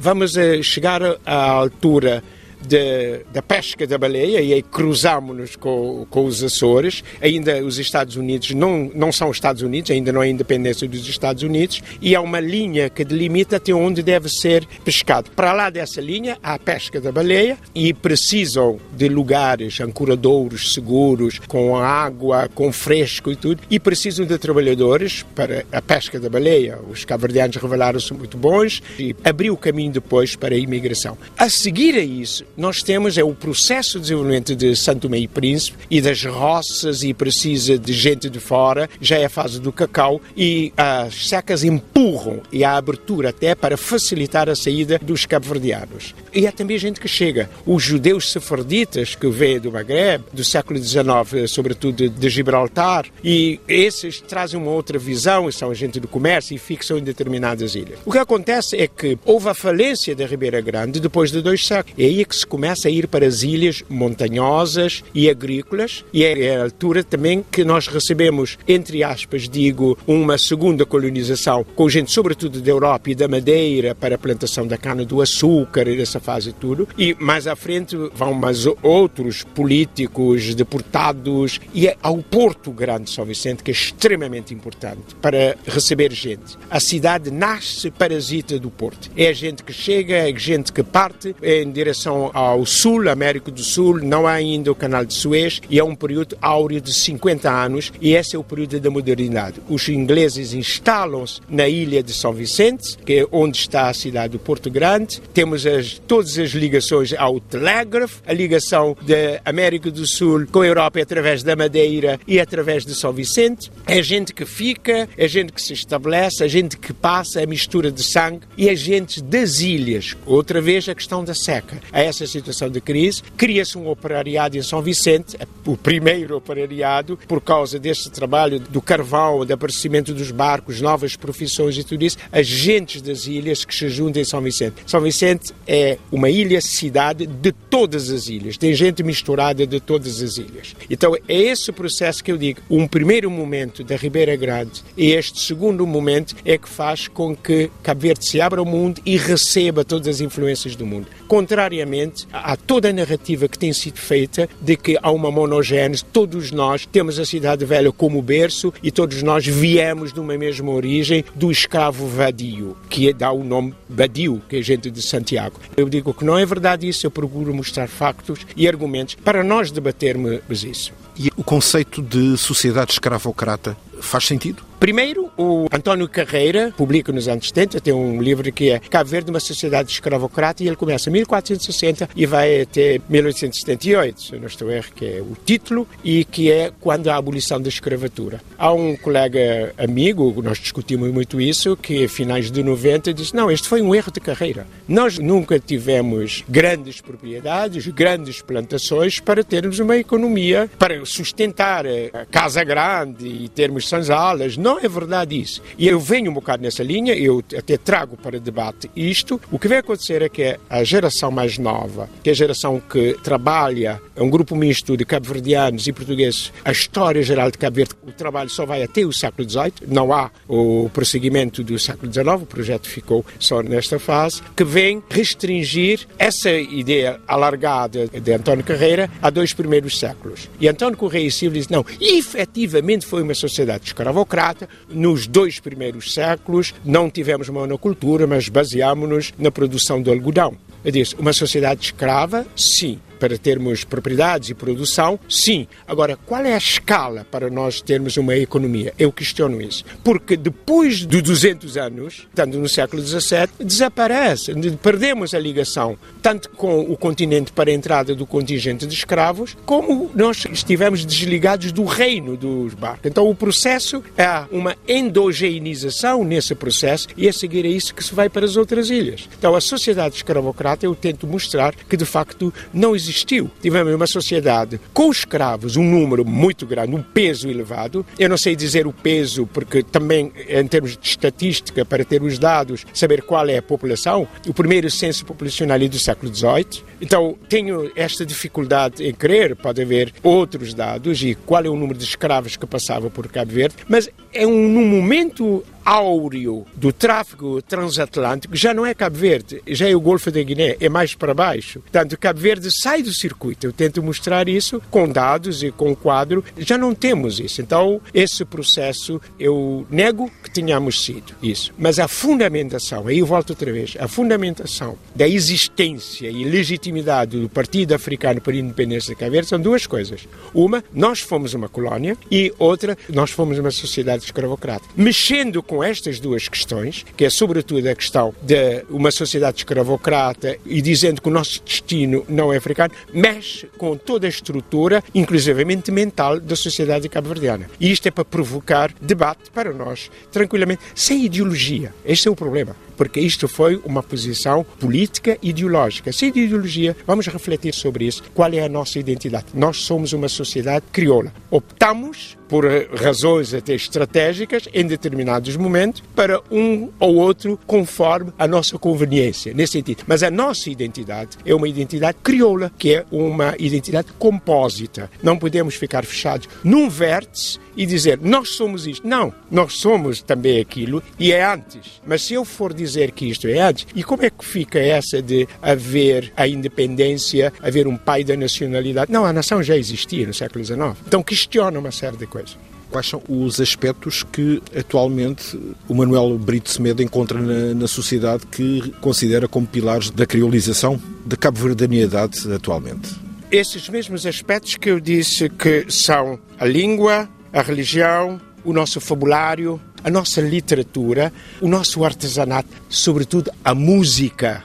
vamos 0.03 0.35
eh, 0.35 0.61
chegar 0.61 1.01
à 1.25 1.51
altura 1.51 2.21
de, 2.67 3.21
da 3.31 3.41
pesca 3.41 3.85
da 3.85 3.97
baleia 3.97 4.41
e 4.41 4.53
aí 4.53 4.61
cruzamos-nos 4.61 5.55
com, 5.55 6.05
com 6.09 6.25
os 6.25 6.43
Açores. 6.43 7.03
Ainda 7.21 7.63
os 7.63 7.77
Estados 7.77 8.15
Unidos 8.15 8.51
não, 8.51 8.91
não 8.93 9.11
são 9.11 9.29
os 9.29 9.37
Estados 9.37 9.61
Unidos, 9.61 9.91
ainda 9.91 10.11
não 10.11 10.21
a 10.21 10.27
independência 10.27 10.87
dos 10.87 11.07
Estados 11.07 11.43
Unidos, 11.43 11.81
e 12.01 12.15
há 12.15 12.21
uma 12.21 12.39
linha 12.39 12.89
que 12.89 13.03
delimita 13.03 13.57
até 13.57 13.73
onde 13.73 14.01
deve 14.01 14.29
ser 14.29 14.65
pescado. 14.83 15.31
Para 15.31 15.53
lá 15.53 15.69
dessa 15.69 16.01
linha 16.01 16.37
há 16.41 16.53
a 16.53 16.59
pesca 16.59 16.99
da 16.99 17.11
baleia 17.11 17.57
e 17.73 17.93
precisam 17.93 18.79
de 18.95 19.07
lugares 19.09 19.79
ancoradouros 19.79 20.73
seguros, 20.73 21.39
com 21.47 21.75
água, 21.75 22.49
com 22.53 22.71
fresco 22.71 23.31
e 23.31 23.35
tudo, 23.35 23.61
e 23.69 23.79
precisam 23.79 24.25
de 24.25 24.37
trabalhadores 24.37 25.23
para 25.35 25.65
a 25.71 25.81
pesca 25.81 26.19
da 26.19 26.29
baleia. 26.29 26.79
Os 26.89 27.05
caverdianos 27.05 27.55
revelaram-se 27.57 28.13
muito 28.13 28.37
bons 28.37 28.81
e 28.97 29.15
abriu 29.23 29.53
o 29.53 29.57
caminho 29.57 29.91
depois 29.91 30.35
para 30.35 30.55
a 30.55 30.57
imigração. 30.57 31.17
A 31.37 31.49
seguir 31.49 31.95
a 31.95 32.03
isso, 32.03 32.45
nós 32.55 32.83
temos 32.83 33.17
é 33.17 33.23
o 33.23 33.33
processo 33.33 33.93
de 33.93 34.03
desenvolvimento 34.03 34.55
de 34.55 34.75
Santo 34.75 35.01
Tomé 35.01 35.19
e 35.19 35.27
Príncipe 35.27 35.77
e 35.89 36.01
das 36.01 36.23
roças 36.23 37.03
e 37.03 37.13
precisa 37.13 37.77
de 37.77 37.93
gente 37.93 38.29
de 38.29 38.39
fora, 38.39 38.89
já 39.01 39.17
é 39.17 39.25
a 39.25 39.29
fase 39.29 39.59
do 39.59 39.71
cacau 39.71 40.21
e 40.37 40.71
as 40.77 41.27
secas 41.27 41.63
empurram 41.63 42.41
e 42.51 42.63
há 42.63 42.77
abertura 42.77 43.29
até 43.29 43.55
para 43.55 43.77
facilitar 43.77 44.49
a 44.49 44.55
saída 44.55 44.99
dos 45.01 45.25
cabo-verdianos. 45.25 46.13
E 46.33 46.47
há 46.47 46.51
também 46.51 46.77
gente 46.77 46.99
que 46.99 47.07
chega, 47.07 47.49
os 47.65 47.83
judeus 47.83 48.31
sefarditas 48.31 49.15
que 49.15 49.27
vêm 49.27 49.59
do 49.59 49.71
Maghreb, 49.71 50.23
do 50.31 50.43
século 50.43 50.79
XIX, 50.79 51.49
sobretudo 51.49 52.09
de 52.09 52.29
Gibraltar, 52.29 53.05
e 53.23 53.59
esses 53.67 54.21
trazem 54.21 54.59
uma 54.59 54.71
outra 54.71 54.97
visão, 54.97 55.51
são 55.51 55.73
gente 55.73 55.99
do 55.99 56.07
comércio 56.07 56.55
e 56.55 56.57
fixam 56.57 56.97
em 56.97 57.03
determinadas 57.03 57.75
ilhas. 57.75 57.99
O 58.05 58.11
que 58.11 58.17
acontece 58.17 58.77
é 58.77 58.87
que 58.87 59.17
houve 59.25 59.49
a 59.49 59.53
falência 59.53 60.15
da 60.15 60.25
Ribeira 60.25 60.61
Grande 60.61 60.99
depois 60.99 61.31
de 61.31 61.41
dois 61.41 61.65
séculos. 61.65 61.97
É 61.99 62.05
aí 62.05 62.25
que 62.25 62.42
se 62.43 62.47
começa 62.47 62.89
a 62.89 62.91
ir 62.91 63.07
para 63.07 63.25
as 63.25 63.41
ilhas 63.41 63.83
montanhosas 63.89 65.03
e 65.15 65.29
agrícolas, 65.29 66.03
e 66.13 66.23
é 66.23 66.57
a 66.57 66.63
altura 66.63 67.03
também 67.03 67.43
que 67.49 67.63
nós 67.63 67.87
recebemos, 67.87 68.57
entre 68.67 69.03
aspas, 69.03 69.47
digo, 69.47 69.97
uma 70.05 70.37
segunda 70.37 70.85
colonização, 70.85 71.65
com 71.75 71.89
gente 71.89 72.11
sobretudo 72.11 72.59
da 72.59 72.69
Europa 72.69 73.09
e 73.09 73.15
da 73.15 73.27
Madeira, 73.27 73.95
para 73.95 74.15
a 74.15 74.17
plantação 74.17 74.67
da 74.67 74.77
cana-do-açúcar 74.77 75.87
e 75.87 75.95
dessa 75.95 76.19
fase 76.19 76.51
tudo. 76.51 76.87
E 76.97 77.15
mais 77.17 77.47
à 77.47 77.55
frente 77.55 77.95
vão 78.13 78.33
mais 78.33 78.65
outros 78.81 79.43
políticos, 79.55 80.53
deportados, 80.53 81.61
e 81.73 81.87
é 81.87 81.95
ao 82.01 82.17
Porto 82.17 82.71
Grande 82.71 83.05
de 83.05 83.11
São 83.11 83.25
Vicente, 83.25 83.63
que 83.63 83.71
é 83.71 83.73
extremamente 83.73 84.53
importante 84.53 85.15
para 85.21 85.55
receber 85.65 86.11
gente. 86.11 86.57
A 86.69 86.79
cidade 86.79 87.31
nasce 87.31 87.89
parasita 87.89 88.59
do 88.59 88.69
Porto. 88.69 89.09
É 89.15 89.27
a 89.27 89.33
gente 89.33 89.63
que 89.63 89.71
chega, 89.71 90.15
é 90.15 90.31
a 90.31 90.37
gente 90.37 90.73
que 90.73 90.83
parte 90.83 91.33
em 91.41 91.71
direção 91.71 92.32
ao 92.33 92.65
sul, 92.65 93.09
América 93.09 93.51
do 93.51 93.63
Sul, 93.63 93.99
não 94.01 94.25
há 94.25 94.33
ainda 94.33 94.71
o 94.71 94.75
canal 94.75 95.05
de 95.05 95.13
Suez 95.13 95.61
e 95.69 95.79
é 95.79 95.83
um 95.83 95.95
período 95.95 96.37
áureo 96.41 96.81
de 96.81 96.93
50 96.93 97.49
anos 97.49 97.93
e 98.01 98.15
esse 98.15 98.35
é 98.35 98.39
o 98.39 98.43
período 98.43 98.79
da 98.79 98.89
modernidade. 98.89 99.61
Os 99.69 99.87
ingleses 99.87 100.53
instalam-se 100.53 101.41
na 101.47 101.67
ilha 101.67 102.01
de 102.01 102.13
São 102.13 102.33
Vicente, 102.33 102.97
que 103.05 103.19
é 103.19 103.27
onde 103.31 103.57
está 103.57 103.89
a 103.89 103.93
cidade 103.93 104.33
do 104.33 104.39
Porto 104.39 104.69
Grande. 104.69 105.21
Temos 105.33 105.65
as, 105.65 105.99
todas 106.07 106.37
as 106.37 106.51
ligações 106.51 107.13
ao 107.13 107.39
telégrafo, 107.39 108.21
a 108.25 108.33
ligação 108.33 108.97
da 109.01 109.41
América 109.45 109.91
do 109.91 110.05
Sul 110.05 110.47
com 110.51 110.61
a 110.61 110.67
Europa 110.67 110.99
é 110.99 111.03
através 111.03 111.43
da 111.43 111.55
Madeira 111.55 112.19
e 112.27 112.39
através 112.39 112.85
de 112.85 112.95
São 112.95 113.13
Vicente. 113.13 113.71
É 113.85 114.01
gente 114.01 114.33
que 114.33 114.45
fica, 114.45 115.07
é 115.17 115.27
gente 115.27 115.51
que 115.51 115.61
se 115.61 115.73
estabelece, 115.73 116.43
é 116.43 116.47
gente 116.47 116.77
que 116.77 116.93
passa 116.93 117.41
a 117.41 117.45
mistura 117.45 117.91
de 117.91 118.03
sangue 118.03 118.41
e 118.57 118.69
é 118.69 118.75
gente 118.75 119.21
das 119.21 119.59
ilhas. 119.59 120.15
Outra 120.25 120.59
vez 120.61 120.89
a 120.89 120.95
questão 120.95 121.23
da 121.23 121.33
seca. 121.33 121.79
A 121.91 122.01
essa 122.01 122.22
nessa 122.23 122.27
situação 122.27 122.69
de 122.69 122.81
crise, 122.81 123.21
cria-se 123.37 123.77
um 123.77 123.87
operariado 123.87 124.57
em 124.57 124.63
São 124.63 124.81
Vicente, 124.81 125.37
o 125.65 125.77
primeiro 125.77 126.37
operariado, 126.37 127.19
por 127.27 127.41
causa 127.41 127.77
deste 127.77 128.09
trabalho 128.09 128.59
do 128.59 128.81
carvão, 128.81 129.45
do 129.45 129.53
aparecimento 129.53 130.13
dos 130.13 130.31
barcos, 130.31 130.81
novas 130.81 131.15
profissões 131.15 131.77
e 131.77 131.83
tudo 131.83 132.03
isso, 132.03 132.17
agentes 132.31 133.01
das 133.01 133.27
ilhas 133.27 133.65
que 133.65 133.75
se 133.75 133.89
juntam 133.89 134.21
em 134.21 134.25
São 134.25 134.41
Vicente. 134.41 134.75
São 134.85 135.01
Vicente 135.01 135.53
é 135.67 135.97
uma 136.11 136.29
ilha-cidade 136.29 137.25
de 137.27 137.51
todas 137.51 138.09
as 138.09 138.27
ilhas, 138.27 138.57
tem 138.57 138.73
gente 138.73 139.03
misturada 139.03 139.67
de 139.67 139.79
todas 139.79 140.21
as 140.21 140.37
ilhas. 140.37 140.75
Então 140.89 141.15
é 141.15 141.21
esse 141.27 141.71
processo 141.71 142.23
que 142.23 142.31
eu 142.31 142.37
digo, 142.37 142.61
um 142.69 142.87
primeiro 142.87 143.29
momento 143.29 143.83
da 143.83 143.95
Ribeira 143.95 144.35
Grande 144.35 144.83
e 144.97 145.11
este 145.11 145.39
segundo 145.39 145.85
momento 145.85 146.35
é 146.45 146.57
que 146.57 146.69
faz 146.69 147.07
com 147.07 147.35
que 147.35 147.69
Cabo 147.81 148.01
Verde 148.01 148.25
se 148.25 148.39
abra 148.39 148.59
ao 148.59 148.65
mundo 148.65 149.01
e 149.05 149.17
receba 149.17 149.83
todas 149.83 150.07
as 150.07 150.21
influências 150.21 150.75
do 150.75 150.85
mundo. 150.85 151.07
Contrariamente, 151.27 152.12
há 152.31 152.55
toda 152.55 152.89
a 152.89 152.93
narrativa 152.93 153.47
que 153.47 153.57
tem 153.57 153.73
sido 153.73 153.97
feita 153.97 154.49
de 154.61 154.75
que 154.75 154.97
há 155.01 155.11
uma 155.11 155.31
monogênese, 155.31 156.03
todos 156.05 156.51
nós 156.51 156.85
temos 156.85 157.19
a 157.19 157.25
cidade 157.25 157.65
velha 157.65 157.91
como 157.91 158.21
berço 158.21 158.73
e 158.81 158.91
todos 158.91 159.21
nós 159.23 159.45
viemos 159.45 160.13
de 160.13 160.19
uma 160.19 160.37
mesma 160.37 160.71
origem 160.71 161.23
do 161.35 161.51
escravo 161.51 162.07
vadio, 162.07 162.75
que 162.89 163.11
dá 163.13 163.31
o 163.31 163.43
nome 163.43 163.73
Badio, 163.87 164.41
que 164.49 164.57
é 164.57 164.61
gente 164.61 164.89
de 164.89 165.01
Santiago. 165.01 165.59
Eu 165.77 165.87
digo 165.87 166.13
que 166.13 166.25
não 166.25 166.37
é 166.37 166.45
verdade 166.45 166.87
isso, 166.87 167.05
eu 167.05 167.11
procuro 167.11 167.53
mostrar 167.53 167.87
factos 167.87 168.39
e 168.55 168.67
argumentos 168.67 169.15
para 169.15 169.43
nós 169.43 169.71
debatermos 169.71 170.63
isso. 170.63 170.93
E 171.17 171.29
o 171.37 171.43
conceito 171.43 172.01
de 172.01 172.37
sociedade 172.37 172.91
escravocrata 172.91 173.77
faz 174.01 174.25
sentido? 174.25 174.63
Primeiro, 174.83 175.31
o 175.37 175.65
António 175.71 176.09
Carreira 176.09 176.73
publica 176.75 177.09
nos 177.13 177.29
anos 177.29 177.47
70, 177.47 177.79
tem 177.79 177.93
um 177.93 178.21
livro 178.21 178.51
que 178.51 178.69
é 178.69 178.79
Cabo 178.79 179.09
Verde, 179.09 179.29
uma 179.31 179.39
sociedade 179.39 179.89
escravocrata, 179.89 180.61
e 180.61 180.67
ele 180.67 180.75
começa 180.75 181.09
em 181.09 181.13
1460 181.13 182.09
e 182.13 182.25
vai 182.25 182.63
até 182.63 182.99
1878, 183.07 184.21
se 184.21 184.35
não 184.35 184.45
estou 184.47 184.69
erro, 184.69 184.91
que 184.93 185.05
é 185.05 185.21
o 185.21 185.37
título, 185.45 185.87
e 186.03 186.25
que 186.25 186.51
é 186.51 186.69
quando 186.81 187.07
a 187.07 187.15
abolição 187.15 187.61
da 187.61 187.69
escravatura. 187.69 188.41
Há 188.57 188.73
um 188.73 188.97
colega 188.97 189.73
amigo, 189.77 190.35
nós 190.43 190.57
discutimos 190.57 191.09
muito 191.13 191.39
isso, 191.39 191.77
que 191.77 192.03
a 192.03 192.09
finais 192.09 192.51
de 192.51 192.61
90 192.61 193.13
disse, 193.13 193.33
não, 193.33 193.49
este 193.49 193.69
foi 193.69 193.81
um 193.81 193.95
erro 193.95 194.11
de 194.11 194.19
carreira. 194.19 194.67
Nós 194.85 195.17
nunca 195.17 195.57
tivemos 195.61 196.43
grandes 196.49 196.99
propriedades, 196.99 197.87
grandes 197.87 198.41
plantações 198.41 199.21
para 199.21 199.45
termos 199.45 199.79
uma 199.79 199.95
economia, 199.95 200.69
para 200.77 201.05
sustentar 201.05 201.85
a 201.87 202.25
casa 202.25 202.65
grande 202.65 203.25
e 203.25 203.47
termos 203.47 203.87
sanzalas. 203.87 204.57
Não 204.73 204.79
é 204.79 204.89
verdade 204.89 205.39
isso. 205.39 205.61
E 205.77 205.87
eu 205.87 205.99
venho 205.99 206.31
um 206.31 206.33
bocado 206.33 206.63
nessa 206.63 206.81
linha, 206.81 207.13
eu 207.13 207.43
até 207.55 207.77
trago 207.77 208.17
para 208.17 208.39
debate 208.39 208.89
isto. 208.95 209.39
O 209.51 209.59
que 209.59 209.67
vai 209.67 209.77
acontecer 209.77 210.23
é 210.23 210.27
que 210.27 210.57
a 210.67 210.83
geração 210.83 211.29
mais 211.29 211.59
nova, 211.59 212.09
que 212.23 212.29
é 212.29 212.33
a 212.33 212.35
geração 212.35 212.81
que 212.81 213.15
trabalha, 213.23 214.01
é 214.15 214.23
um 214.23 214.31
grupo 214.31 214.55
misto 214.55 214.97
de 214.97 215.05
cabo-verdianos 215.05 215.85
e 215.85 215.93
portugueses, 215.93 216.51
a 216.65 216.71
história 216.71 217.21
geral 217.21 217.51
de 217.51 217.59
Cabo 217.59 217.75
Verde, 217.75 217.93
o 218.01 218.11
trabalho 218.11 218.49
só 218.49 218.65
vai 218.65 218.81
até 218.81 219.05
o 219.05 219.13
século 219.13 219.47
XVIII, 219.47 219.73
não 219.87 220.11
há 220.11 220.31
o 220.47 220.89
prosseguimento 220.91 221.63
do 221.63 221.77
século 221.77 222.11
XIX, 222.11 222.27
o 222.41 222.45
projeto 222.47 222.89
ficou 222.89 223.23
só 223.37 223.61
nesta 223.61 223.99
fase, 223.99 224.41
que 224.55 224.63
vem 224.63 225.03
restringir 225.07 226.07
essa 226.17 226.51
ideia 226.51 227.19
alargada 227.27 228.07
de 228.07 228.33
António 228.33 228.63
Carreira 228.63 229.07
a 229.21 229.29
dois 229.29 229.53
primeiros 229.53 229.99
séculos. 229.99 230.49
E 230.59 230.67
António 230.67 230.97
Correia 230.97 231.29
Silva 231.29 231.57
diz, 231.57 231.67
não, 231.67 231.85
efetivamente 232.01 233.05
foi 233.05 233.21
uma 233.21 233.35
sociedade 233.35 233.85
escravocrata. 233.85 234.62
Nos 234.89 235.27
dois 235.27 235.59
primeiros 235.59 236.13
séculos 236.13 236.73
não 236.83 237.09
tivemos 237.09 237.49
monocultura, 237.49 238.27
mas 238.27 238.49
baseámos-nos 238.49 239.33
na 239.37 239.51
produção 239.51 240.01
de 240.01 240.09
algodão. 240.09 240.55
Eu 240.83 240.91
disse, 240.91 241.15
uma 241.15 241.31
sociedade 241.31 241.85
escrava, 241.85 242.45
sim, 242.55 242.99
para 243.19 243.37
termos 243.37 243.83
propriedades 243.83 244.49
e 244.49 244.53
produção, 244.53 245.19
sim. 245.29 245.67
Agora, 245.87 246.17
qual 246.25 246.43
é 246.43 246.53
a 246.53 246.57
escala 246.57 247.25
para 247.29 247.49
nós 247.49 247.81
termos 247.81 248.17
uma 248.17 248.35
economia? 248.35 248.93
Eu 248.97 249.11
questiono 249.11 249.61
isso. 249.61 249.83
Porque 250.03 250.35
depois 250.35 251.05
de 251.05 251.21
200 251.21 251.77
anos, 251.77 252.27
tanto 252.33 252.57
no 252.57 252.69
século 252.69 253.01
XVII, 253.01 253.65
desaparece, 253.65 254.53
perdemos 254.81 255.33
a 255.33 255.39
ligação 255.39 255.97
tanto 256.21 256.49
com 256.51 256.79
o 256.81 256.95
continente 256.95 257.51
para 257.51 257.69
a 257.69 257.73
entrada 257.73 258.15
do 258.15 258.25
contingente 258.25 258.87
de 258.87 258.93
escravos, 258.93 259.57
como 259.65 260.09
nós 260.15 260.45
estivemos 260.51 261.05
desligados 261.05 261.71
do 261.71 261.83
reino 261.83 262.37
dos 262.37 262.73
barcos. 262.73 263.05
Então 263.05 263.29
o 263.29 263.35
processo 263.35 264.03
é 264.17 264.45
uma 264.51 264.75
endogeinização 264.87 266.23
nesse 266.23 266.55
processo 266.55 267.07
e 267.17 267.27
a 267.27 267.33
seguir 267.33 267.65
é 267.65 267.69
isso 267.69 267.93
que 267.93 268.03
se 268.03 268.13
vai 268.13 268.29
para 268.29 268.45
as 268.45 268.55
outras 268.55 268.89
ilhas. 268.89 269.27
Então 269.37 269.55
a 269.55 269.61
sociedade 269.61 270.15
escravocrata 270.15 270.85
eu 270.85 270.95
tento 270.95 271.27
mostrar 271.27 271.75
que 271.75 271.97
de 271.97 272.05
facto 272.05 272.53
não 272.73 272.95
existiu. 273.13 273.49
Tivemos 273.61 273.93
uma 273.93 274.07
sociedade 274.07 274.79
com 274.93 275.11
escravos, 275.11 275.77
um 275.77 275.83
número 275.83 276.25
muito 276.25 276.65
grande, 276.65 276.95
um 276.95 277.01
peso 277.01 277.47
elevado. 277.47 278.05
Eu 278.17 278.27
não 278.27 278.37
sei 278.37 278.55
dizer 278.55 278.87
o 278.87 278.91
peso 278.91 279.47
porque 279.47 279.83
também 279.83 280.31
em 280.47 280.67
termos 280.67 280.97
de 280.97 281.07
estatística 281.07 281.85
para 281.85 282.03
ter 282.03 282.21
os 282.23 282.39
dados, 282.39 282.85
saber 282.93 283.21
qual 283.21 283.47
é 283.47 283.57
a 283.57 283.61
população. 283.61 284.27
O 284.47 284.53
primeiro 284.53 284.89
censo 284.89 285.25
populacional 285.25 285.79
é 285.79 285.87
do 285.87 285.99
século 285.99 286.33
XVIII. 286.33 286.83
Então 287.03 287.35
tenho 287.49 287.91
esta 287.97 288.25
dificuldade 288.25 289.05
em 289.05 289.13
crer, 289.13 289.57
pode 289.57 289.81
haver 289.81 290.13
outros 290.23 290.73
dados 290.73 291.21
e 291.21 291.35
qual 291.35 291.65
é 291.65 291.69
o 291.69 291.75
número 291.75 291.99
de 291.99 292.05
escravos 292.05 292.55
que 292.55 292.65
passava 292.65 293.09
por 293.09 293.27
Cabo 293.27 293.51
Verde, 293.51 293.75
mas 293.89 294.09
é 294.33 294.47
um, 294.47 294.87
momento 294.87 295.63
áureo 295.85 296.65
do 296.75 296.93
tráfego 296.93 297.61
transatlântico 297.61 298.55
já 298.55 298.73
não 298.73 298.85
é 298.85 298.93
Cabo 298.93 299.17
Verde, 299.17 299.61
já 299.67 299.89
é 299.89 299.93
o 299.93 299.99
Golfo 299.99 300.31
da 300.31 300.41
Guiné, 300.41 300.77
é 300.79 300.87
mais 300.87 301.13
para 301.13 301.33
baixo. 301.33 301.81
Portanto, 301.81 302.17
Cabo 302.17 302.39
Verde 302.39 302.69
sai 302.71 303.03
do 303.03 303.13
circuito. 303.13 303.67
Eu 303.67 303.73
tento 303.73 304.01
mostrar 304.01 304.47
isso 304.47 304.81
com 304.89 305.09
dados 305.09 305.61
e 305.61 305.71
com 305.71 305.93
quadro. 305.93 306.43
Já 306.57 306.77
não 306.77 306.95
temos 306.95 307.37
isso. 307.39 307.61
Então, 307.61 307.99
esse 308.13 308.45
processo 308.45 309.19
eu 309.37 309.85
nego 309.89 310.31
que 310.41 310.49
tenhamos 310.49 311.03
sido 311.03 311.33
isso. 311.43 311.73
Mas 311.77 311.99
a 311.99 312.07
fundamentação, 312.07 313.07
aí 313.07 313.19
eu 313.19 313.25
volto 313.25 313.49
outra 313.49 313.71
vez, 313.73 313.97
a 313.99 314.07
fundamentação 314.07 314.97
da 315.13 315.27
existência 315.27 316.29
e 316.29 316.45
legitimidade 316.45 316.92
do 317.01 317.49
Partido 317.49 317.93
Africano 317.93 318.41
para 318.41 318.53
a 318.53 318.57
Independência 318.57 319.13
de 319.13 319.19
Cabo 319.19 319.31
Verde 319.31 319.47
são 319.47 319.59
duas 319.59 319.87
coisas. 319.87 320.27
Uma, 320.53 320.83
nós 320.93 321.19
fomos 321.19 321.53
uma 321.53 321.67
colónia 321.67 322.17
e 322.29 322.53
outra, 322.59 322.97
nós 323.09 323.31
fomos 323.31 323.57
uma 323.57 323.71
sociedade 323.71 324.25
escravocrata. 324.25 324.85
Mexendo 324.95 325.63
com 325.63 325.83
estas 325.83 326.19
duas 326.19 326.47
questões, 326.47 327.05
que 327.17 327.25
é 327.25 327.29
sobretudo 327.29 327.87
a 327.87 327.95
questão 327.95 328.33
de 328.41 328.83
uma 328.89 329.11
sociedade 329.11 329.57
escravocrata 329.57 330.57
e 330.65 330.81
dizendo 330.81 331.21
que 331.21 331.27
o 331.27 331.31
nosso 331.31 331.61
destino 331.63 332.25
não 332.27 332.53
é 332.53 332.57
africano, 332.57 332.93
mexe 333.13 333.67
com 333.77 333.97
toda 333.97 334.27
a 334.27 334.29
estrutura, 334.29 335.03
inclusivamente 335.13 335.91
mental, 335.91 336.39
da 336.39 336.55
sociedade 336.55 337.09
cabo-verdiana. 337.09 337.69
E 337.79 337.91
isto 337.91 338.07
é 338.07 338.11
para 338.11 338.25
provocar 338.25 338.93
debate 339.01 339.49
para 339.51 339.73
nós, 339.73 340.11
tranquilamente, 340.31 340.81
sem 340.95 341.25
ideologia. 341.25 341.93
Este 342.05 342.27
é 342.27 342.31
o 342.31 342.35
problema 342.35 342.75
porque 342.95 343.19
isto 343.19 343.47
foi 343.47 343.81
uma 343.85 344.03
posição 344.03 344.65
política 344.79 345.37
ideológica. 345.41 346.11
Sem 346.11 346.29
ideologia, 346.29 346.95
vamos 347.05 347.27
refletir 347.27 347.73
sobre 347.73 348.05
isso. 348.05 348.23
Qual 348.33 348.51
é 348.51 348.61
a 348.61 348.69
nossa 348.69 348.99
identidade? 348.99 349.45
Nós 349.53 349.77
somos 349.77 350.13
uma 350.13 350.29
sociedade 350.29 350.85
crioula. 350.91 351.33
Optamos 351.49 352.37
por 352.53 352.67
razões 352.93 353.51
até 353.51 353.73
estratégicas 353.73 354.69
em 354.71 354.85
determinados 354.85 355.57
momentos 355.57 356.03
para 356.15 356.39
um 356.51 356.87
ou 356.99 357.15
outro 357.15 357.59
conforme 357.65 358.31
a 358.37 358.47
nossa 358.47 358.77
conveniência, 358.77 359.55
nesse 359.55 359.73
sentido. 359.73 360.03
Mas 360.05 360.21
a 360.21 360.29
nossa 360.29 360.69
identidade 360.69 361.35
é 361.43 361.55
uma 361.55 361.67
identidade 361.67 362.19
crioula, 362.21 362.71
que 362.77 362.93
é 362.93 363.05
uma 363.11 363.55
identidade 363.57 364.09
compósita. 364.19 365.09
Não 365.23 365.35
podemos 365.35 365.73
ficar 365.73 366.05
fechados 366.05 366.47
num 366.63 366.87
vértice 366.91 367.57
e 367.75 367.87
dizer 367.87 368.19
nós 368.21 368.49
somos 368.49 368.85
isto. 368.85 369.07
Não, 369.07 369.33
nós 369.49 369.73
somos 369.73 370.21
também 370.21 370.59
aquilo 370.59 371.01
e 371.19 371.31
é 371.31 371.43
antes. 371.43 372.01
Mas 372.05 372.21
se 372.21 372.35
eu 372.35 372.45
for 372.45 372.71
dizer 372.71 373.11
que 373.11 373.25
isto 373.25 373.47
é 373.47 373.59
antes, 373.59 373.87
e 373.95 374.03
como 374.03 374.23
é 374.23 374.29
que 374.29 374.45
fica 374.45 374.77
essa 374.77 375.23
de 375.23 375.47
haver 375.59 376.31
a 376.37 376.47
independência, 376.47 377.51
haver 377.63 377.87
um 377.87 377.97
pai 377.97 378.23
da 378.23 378.37
nacionalidade? 378.37 379.11
Não, 379.11 379.25
a 379.25 379.33
nação 379.33 379.63
já 379.63 379.75
existia 379.75 380.27
no 380.27 380.33
século 380.35 380.63
XIX. 380.63 380.81
Então 381.07 381.23
questiona 381.23 381.79
uma 381.79 381.91
série 381.91 382.17
de 382.17 382.27
coisas. 382.27 382.42
Quais 382.89 383.07
são 383.07 383.23
os 383.27 383.59
aspectos 383.59 384.21
que 384.21 384.61
atualmente 384.77 385.59
o 385.87 385.95
Manuel 385.95 386.37
Brito 386.37 386.69
Semedo 386.69 387.01
encontra 387.01 387.39
na, 387.41 387.73
na 387.73 387.87
sociedade 387.87 388.45
que 388.45 388.91
considera 389.01 389.47
como 389.47 389.65
pilares 389.65 390.11
da 390.11 390.27
criolização, 390.27 391.01
da 391.25 391.35
cabo-verdianidade 391.35 392.51
atualmente? 392.53 393.09
Esses 393.51 393.89
mesmos 393.89 394.25
aspectos 394.27 394.75
que 394.75 394.89
eu 394.89 394.99
disse 394.99 395.49
que 395.49 395.85
são 395.89 396.39
a 396.59 396.65
língua, 396.65 397.27
a 397.51 397.61
religião, 397.61 398.39
o 398.63 398.71
nosso 398.71 398.99
fabulário, 398.99 399.81
a 400.03 400.09
nossa 400.09 400.41
literatura, 400.41 401.31
o 401.61 401.67
nosso 401.67 402.03
artesanato, 402.03 402.69
sobretudo 402.89 403.51
a 403.63 403.73
música. 403.73 404.63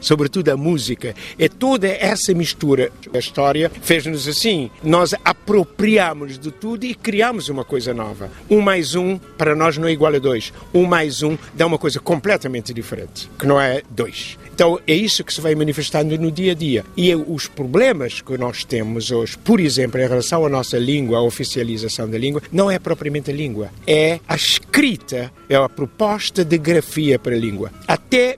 Sobretudo 0.00 0.48
a 0.50 0.56
música. 0.56 1.14
É 1.38 1.48
toda 1.48 1.88
essa 1.88 2.32
mistura. 2.34 2.90
A 3.12 3.18
história 3.18 3.70
fez-nos 3.82 4.26
assim. 4.26 4.70
Nós 4.82 5.14
apropriamos 5.24 6.38
de 6.38 6.50
tudo 6.50 6.84
e 6.84 6.94
criamos 6.94 7.48
uma 7.48 7.64
coisa 7.64 7.92
nova. 7.92 8.30
Um 8.48 8.60
mais 8.60 8.94
um, 8.94 9.18
para 9.36 9.54
nós, 9.54 9.76
não 9.76 9.88
é 9.88 9.92
igual 9.92 10.14
a 10.14 10.18
dois. 10.18 10.52
Um 10.72 10.84
mais 10.84 11.22
um 11.22 11.36
dá 11.54 11.66
uma 11.66 11.78
coisa 11.78 12.00
completamente 12.00 12.72
diferente, 12.72 13.28
que 13.38 13.46
não 13.46 13.60
é 13.60 13.82
dois. 13.90 14.38
Então 14.60 14.78
é 14.86 14.94
isso 14.94 15.24
que 15.24 15.32
se 15.32 15.40
vai 15.40 15.54
manifestando 15.54 16.18
no 16.18 16.30
dia 16.30 16.52
a 16.52 16.54
dia. 16.54 16.84
E 16.96 17.10
é 17.10 17.16
os 17.16 17.46
problemas 17.46 18.20
que 18.20 18.36
nós 18.36 18.62
temos 18.62 19.10
hoje, 19.10 19.38
por 19.38 19.58
exemplo, 19.58 19.98
em 20.00 20.06
relação 20.06 20.44
à 20.44 20.48
nossa 20.48 20.78
língua, 20.78 21.18
à 21.18 21.22
oficialização 21.22 22.08
da 22.08 22.18
língua, 22.18 22.42
não 22.52 22.70
é 22.70 22.78
propriamente 22.78 23.30
a 23.30 23.34
língua, 23.34 23.70
é 23.86 24.20
a 24.28 24.36
escrita, 24.36 25.32
é 25.48 25.56
a 25.56 25.68
proposta 25.68 26.44
de 26.44 26.58
grafia 26.58 27.18
para 27.18 27.34
a 27.34 27.38
língua. 27.38 27.72
Até 27.88 28.36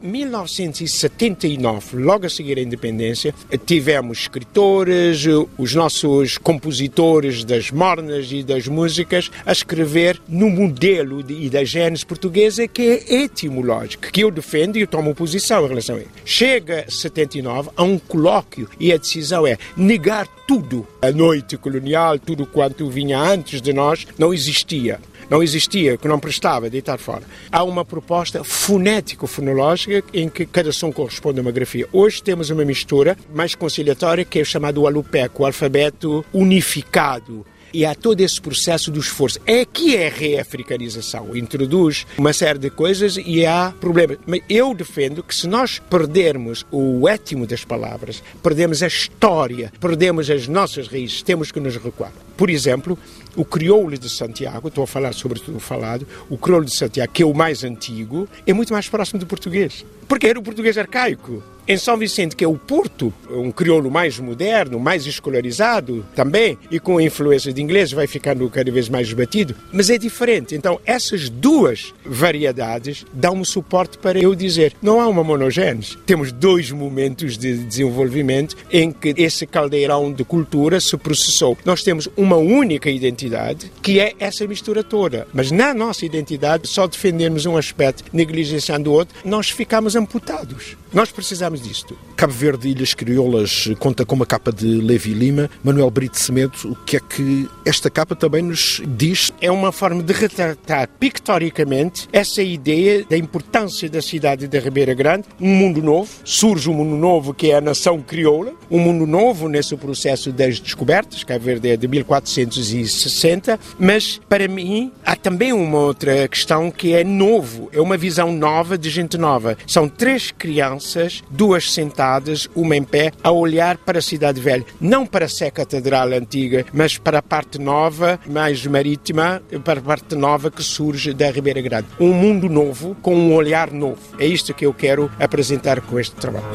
1979, 1.56 2.04
logo 2.04 2.26
a 2.26 2.30
seguir 2.30 2.58
a 2.58 2.62
independência, 2.62 3.34
tivemos 3.64 4.20
escritores, 4.20 5.24
os 5.58 5.74
nossos 5.74 6.38
compositores 6.38 7.44
das 7.44 7.70
mornas 7.70 8.30
e 8.30 8.42
das 8.42 8.66
músicas 8.66 9.30
a 9.44 9.52
escrever 9.52 10.20
no 10.28 10.50
modelo 10.50 11.22
de, 11.22 11.34
e 11.34 11.50
da 11.50 11.64
gênese 11.64 12.04
portuguesa 12.04 12.66
que 12.66 12.82
é 12.82 13.22
etimológico, 13.22 14.10
que 14.10 14.22
eu 14.22 14.30
defendo 14.30 14.76
e 14.76 14.82
eu 14.82 14.86
tomo 14.86 15.14
posição 15.14 15.64
em 15.64 15.68
relação 15.68 15.96
a 15.96 16.00
ele. 16.00 16.08
Chega 16.24 16.84
79 16.88 17.70
a 17.76 17.82
um 17.82 17.98
colóquio 17.98 18.68
e 18.78 18.92
a 18.92 18.96
decisão 18.96 19.46
é 19.46 19.56
negar 19.76 20.26
tudo. 20.46 20.86
A 21.00 21.10
noite 21.10 21.56
colonial, 21.56 22.18
tudo 22.18 22.46
quanto 22.46 22.88
vinha 22.88 23.18
antes 23.18 23.60
de 23.60 23.72
nós, 23.72 24.06
não 24.18 24.32
existia 24.32 25.00
não 25.32 25.42
existia, 25.42 25.96
que 25.96 26.06
não 26.06 26.20
prestava, 26.20 26.68
deitar 26.68 26.98
fora. 26.98 27.22
Há 27.50 27.64
uma 27.64 27.86
proposta 27.86 28.44
fonético-fonológica 28.44 30.04
em 30.12 30.28
que 30.28 30.44
cada 30.44 30.70
som 30.72 30.92
corresponde 30.92 31.38
a 31.38 31.42
uma 31.42 31.50
grafia. 31.50 31.88
Hoje 31.90 32.22
temos 32.22 32.50
uma 32.50 32.66
mistura 32.66 33.16
mais 33.34 33.54
conciliatória 33.54 34.26
que 34.26 34.38
é 34.38 34.42
o 34.42 34.44
chamado 34.44 34.86
alupeco, 34.86 35.42
o 35.42 35.46
alfabeto 35.46 36.22
unificado 36.34 37.46
e 37.72 37.84
há 37.84 37.94
todo 37.94 38.20
esse 38.20 38.40
processo 38.40 38.90
do 38.90 39.00
esforço. 39.00 39.38
É 39.46 39.64
que 39.64 39.96
é 39.96 40.08
a 40.08 40.10
reafricanização. 40.10 41.36
Introduz 41.36 42.06
uma 42.18 42.32
série 42.32 42.58
de 42.58 42.70
coisas 42.70 43.16
e 43.16 43.44
há 43.46 43.72
problemas. 43.80 44.18
Mas 44.26 44.40
eu 44.48 44.74
defendo 44.74 45.22
que 45.22 45.34
se 45.34 45.46
nós 45.46 45.78
perdermos 45.78 46.66
o 46.70 47.08
étimo 47.08 47.46
das 47.46 47.64
palavras, 47.64 48.22
perdemos 48.42 48.82
a 48.82 48.86
história, 48.86 49.72
perdemos 49.80 50.30
as 50.30 50.46
nossas 50.48 50.88
raízes, 50.88 51.22
temos 51.22 51.50
que 51.50 51.60
nos 51.60 51.76
recuar. 51.76 52.12
Por 52.36 52.50
exemplo, 52.50 52.98
o 53.36 53.44
crioulo 53.44 53.96
de 53.96 54.08
Santiago, 54.08 54.68
estou 54.68 54.84
a 54.84 54.86
falar 54.86 55.12
sobretudo 55.12 55.60
falado, 55.60 56.06
o 56.28 56.36
crioulo 56.36 56.64
de 56.64 56.74
Santiago, 56.74 57.12
que 57.12 57.22
é 57.22 57.26
o 57.26 57.34
mais 57.34 57.64
antigo, 57.64 58.28
é 58.46 58.52
muito 58.52 58.72
mais 58.72 58.88
próximo 58.88 59.20
do 59.20 59.26
português. 59.26 59.84
Porque 60.08 60.26
era 60.26 60.38
o 60.38 60.42
português 60.42 60.76
arcaico. 60.76 61.42
Em 61.66 61.76
São 61.76 61.96
Vicente, 61.96 62.34
que 62.34 62.44
é 62.44 62.48
o 62.48 62.56
Porto, 62.56 63.12
um 63.30 63.52
crioulo 63.52 63.90
mais 63.90 64.18
moderno, 64.18 64.80
mais 64.80 65.06
escolarizado 65.06 66.04
também, 66.14 66.58
e 66.70 66.80
com 66.80 67.00
influência 67.00 67.52
de 67.52 67.62
inglês, 67.62 67.92
vai 67.92 68.06
ficando 68.06 68.48
cada 68.50 68.70
vez 68.70 68.88
mais 68.88 69.12
batido, 69.12 69.54
mas 69.72 69.88
é 69.88 69.96
diferente. 69.96 70.54
Então, 70.54 70.80
essas 70.84 71.28
duas 71.28 71.94
variedades 72.04 73.06
dão-me 73.12 73.46
suporte 73.46 73.96
para 73.98 74.18
eu 74.18 74.34
dizer: 74.34 74.74
não 74.82 75.00
há 75.00 75.06
uma 75.06 75.22
monogênese. 75.22 75.96
Temos 76.04 76.32
dois 76.32 76.70
momentos 76.70 77.38
de 77.38 77.56
desenvolvimento 77.58 78.56
em 78.70 78.90
que 78.90 79.14
esse 79.16 79.46
caldeirão 79.46 80.12
de 80.12 80.24
cultura 80.24 80.80
se 80.80 80.96
processou. 80.96 81.56
Nós 81.64 81.82
temos 81.82 82.08
uma 82.16 82.36
única 82.36 82.90
identidade, 82.90 83.70
que 83.80 84.00
é 84.00 84.14
essa 84.18 84.46
mistura 84.46 84.82
toda. 84.82 85.28
Mas 85.32 85.50
na 85.50 85.72
nossa 85.72 86.04
identidade, 86.04 86.66
só 86.66 86.86
defendermos 86.86 87.46
um 87.46 87.56
aspecto, 87.56 88.04
negligenciando 88.12 88.90
o 88.90 88.94
outro, 88.94 89.14
nós 89.24 89.48
ficamos 89.50 89.94
amputados. 89.94 90.76
Nós 90.92 91.10
precisamos 91.10 91.51
disto. 91.60 91.96
Cabo 92.16 92.32
Verde 92.32 92.68
Ilhas 92.68 92.94
Crioulas 92.94 93.70
conta 93.78 94.04
com 94.04 94.14
uma 94.14 94.26
capa 94.26 94.52
de 94.52 94.66
Levi 94.66 95.12
Lima. 95.12 95.50
Manuel 95.62 95.90
Brito 95.90 96.18
Semedo, 96.18 96.52
o 96.64 96.76
que 96.76 96.96
é 96.96 97.00
que 97.00 97.48
esta 97.64 97.90
capa 97.90 98.14
também 98.14 98.42
nos 98.42 98.80
diz? 98.86 99.32
É 99.40 99.50
uma 99.50 99.72
forma 99.72 100.02
de 100.02 100.12
retratar 100.12 100.88
pictoricamente 100.98 102.08
essa 102.12 102.42
ideia 102.42 103.04
da 103.08 103.16
importância 103.16 103.88
da 103.88 104.00
cidade 104.00 104.46
de 104.46 104.58
Ribeira 104.58 104.94
Grande, 104.94 105.26
um 105.40 105.54
mundo 105.54 105.82
novo. 105.82 106.08
Surge 106.24 106.70
um 106.70 106.74
mundo 106.74 106.96
novo 106.96 107.34
que 107.34 107.50
é 107.50 107.56
a 107.56 107.60
nação 107.60 108.00
crioula, 108.00 108.52
um 108.70 108.78
mundo 108.78 109.06
novo 109.06 109.48
nesse 109.48 109.76
processo 109.76 110.32
das 110.32 110.60
descobertas. 110.60 111.24
Cabo 111.24 111.44
Verde 111.44 111.70
é 111.70 111.76
de 111.76 111.88
1460, 111.88 113.58
mas 113.78 114.20
para 114.28 114.46
mim 114.48 114.92
há 115.04 115.16
também 115.16 115.52
uma 115.52 115.78
outra 115.78 116.28
questão 116.28 116.70
que 116.70 116.92
é 116.92 117.04
novo, 117.04 117.68
é 117.72 117.80
uma 117.80 117.96
visão 117.96 118.32
nova 118.32 118.78
de 118.78 118.88
gente 118.90 119.18
nova. 119.18 119.56
São 119.66 119.88
três 119.88 120.30
crianças 120.30 120.52
crianças, 120.52 121.22
duas 121.42 121.72
sentadas, 121.72 122.48
uma 122.54 122.76
em 122.76 122.84
pé, 122.84 123.10
a 123.20 123.32
olhar 123.32 123.76
para 123.76 123.98
a 123.98 124.02
Cidade 124.02 124.40
Velha. 124.40 124.64
Não 124.80 125.04
para 125.04 125.26
a 125.26 125.50
Catedral 125.50 126.12
Antiga, 126.12 126.64
mas 126.72 126.96
para 126.96 127.18
a 127.18 127.22
parte 127.22 127.58
nova, 127.58 128.20
mais 128.30 128.64
marítima, 128.64 129.42
para 129.64 129.80
a 129.80 129.82
parte 129.82 130.14
nova 130.14 130.52
que 130.52 130.62
surge 130.62 131.12
da 131.12 131.28
Ribeira 131.32 131.60
Grande. 131.60 131.88
Um 131.98 132.12
mundo 132.12 132.48
novo, 132.48 132.96
com 133.02 133.16
um 133.16 133.34
olhar 133.34 133.72
novo. 133.72 133.98
É 134.20 134.24
isto 134.24 134.54
que 134.54 134.64
eu 134.64 134.72
quero 134.72 135.10
apresentar 135.18 135.80
com 135.80 135.98
este 135.98 136.14
trabalho. 136.14 136.46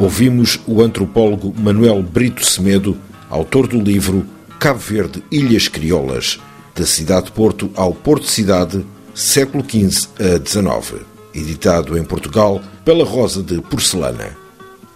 Ouvimos 0.00 0.58
o 0.66 0.82
antropólogo 0.82 1.54
Manuel 1.56 2.02
Brito 2.02 2.44
Semedo, 2.44 2.98
autor 3.28 3.68
do 3.68 3.80
livro 3.80 4.26
Cabo 4.58 4.80
Verde 4.80 5.22
Ilhas 5.30 5.68
Crioulas, 5.68 6.40
da 6.74 6.84
cidade 6.84 7.26
de 7.26 7.32
Porto 7.32 7.70
ao 7.76 7.94
Porto 7.94 8.26
Cidade, 8.26 8.84
século 9.14 9.64
XV 9.64 10.08
a 10.18 10.44
XIX, 10.44 11.09
editado 11.34 11.96
em 11.96 12.04
Portugal 12.04 12.60
pela 12.84 13.04
Rosa 13.04 13.42
de 13.42 13.60
Porcelana. 13.60 14.36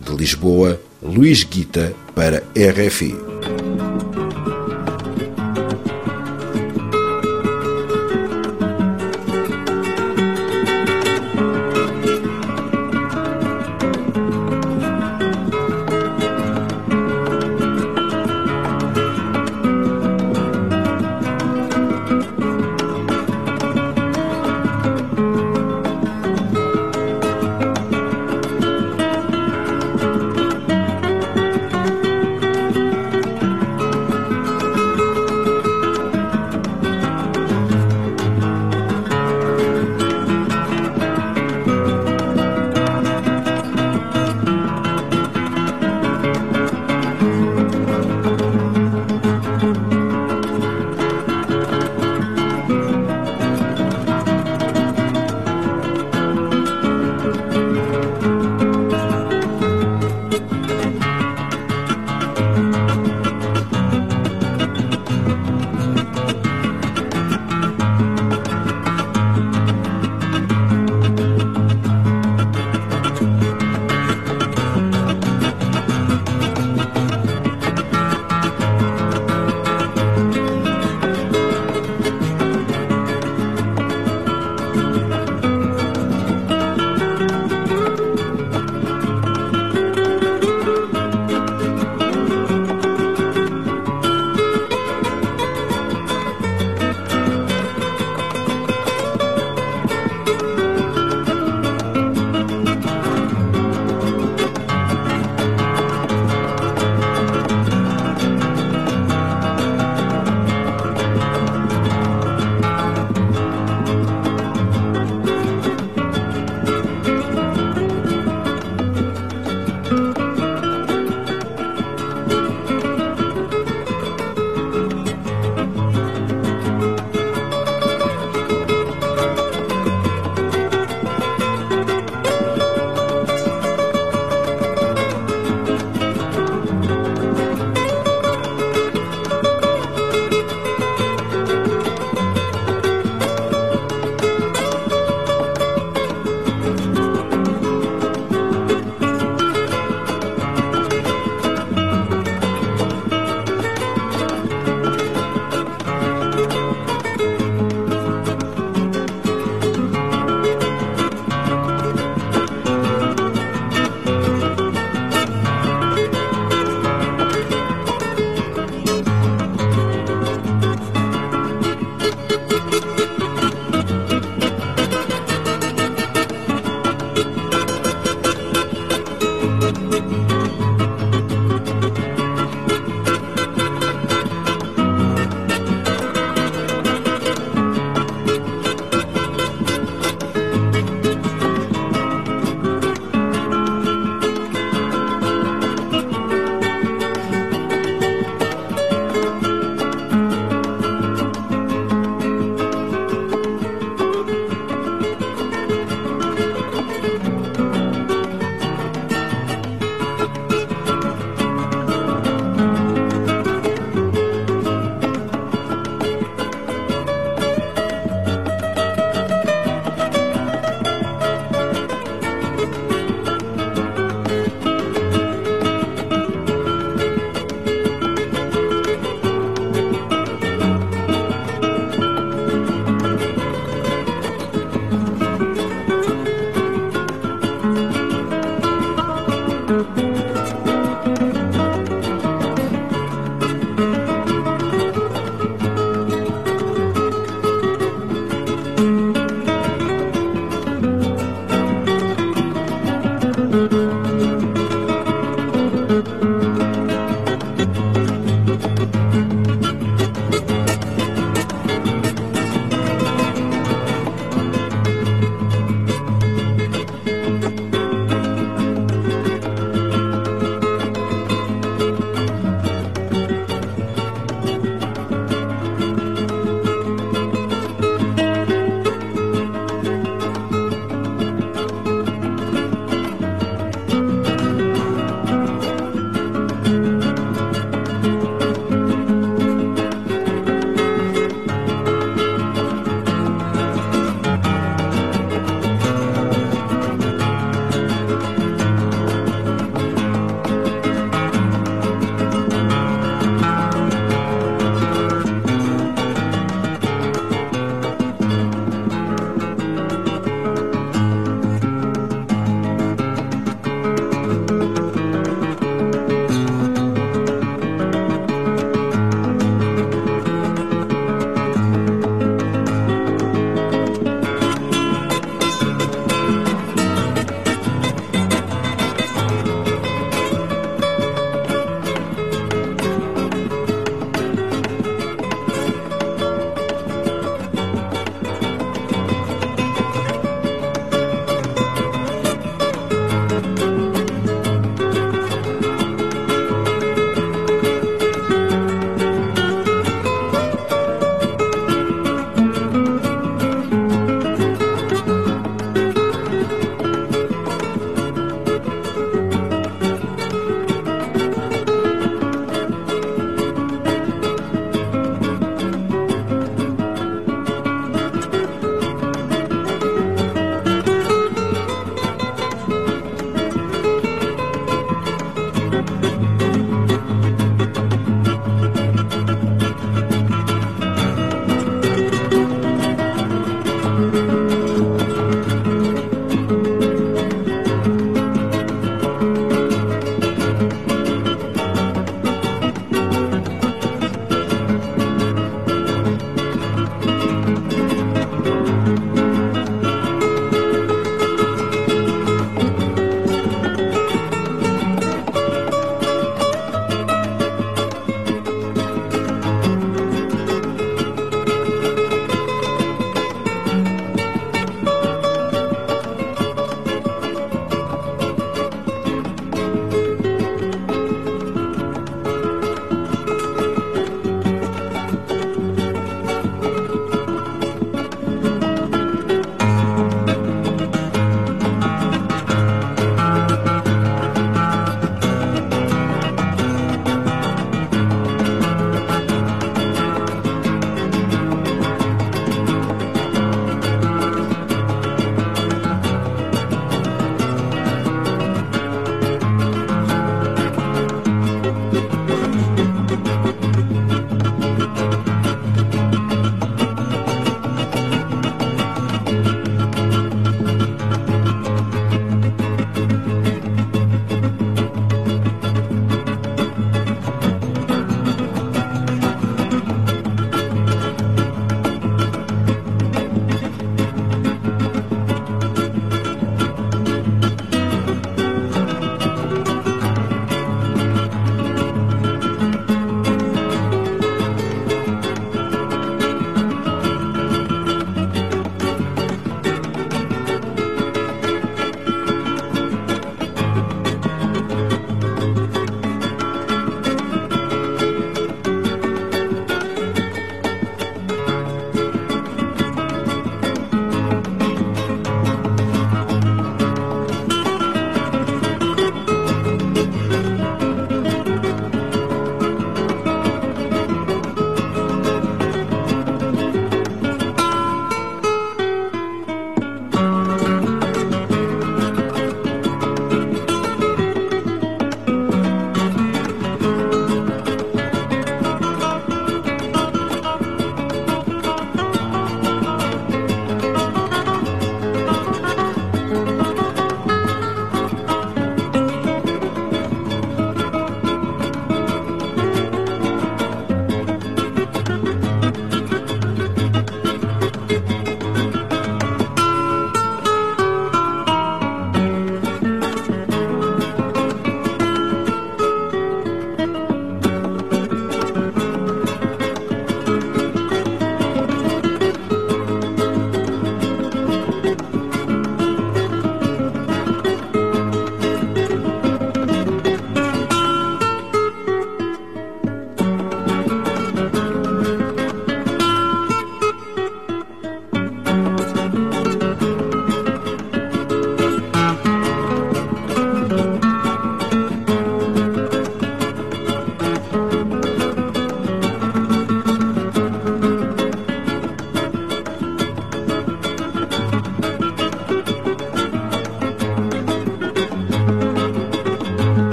De 0.00 0.14
Lisboa, 0.14 0.80
Luís 1.02 1.44
Guita 1.44 1.94
para 2.14 2.42
RFI. 2.54 3.63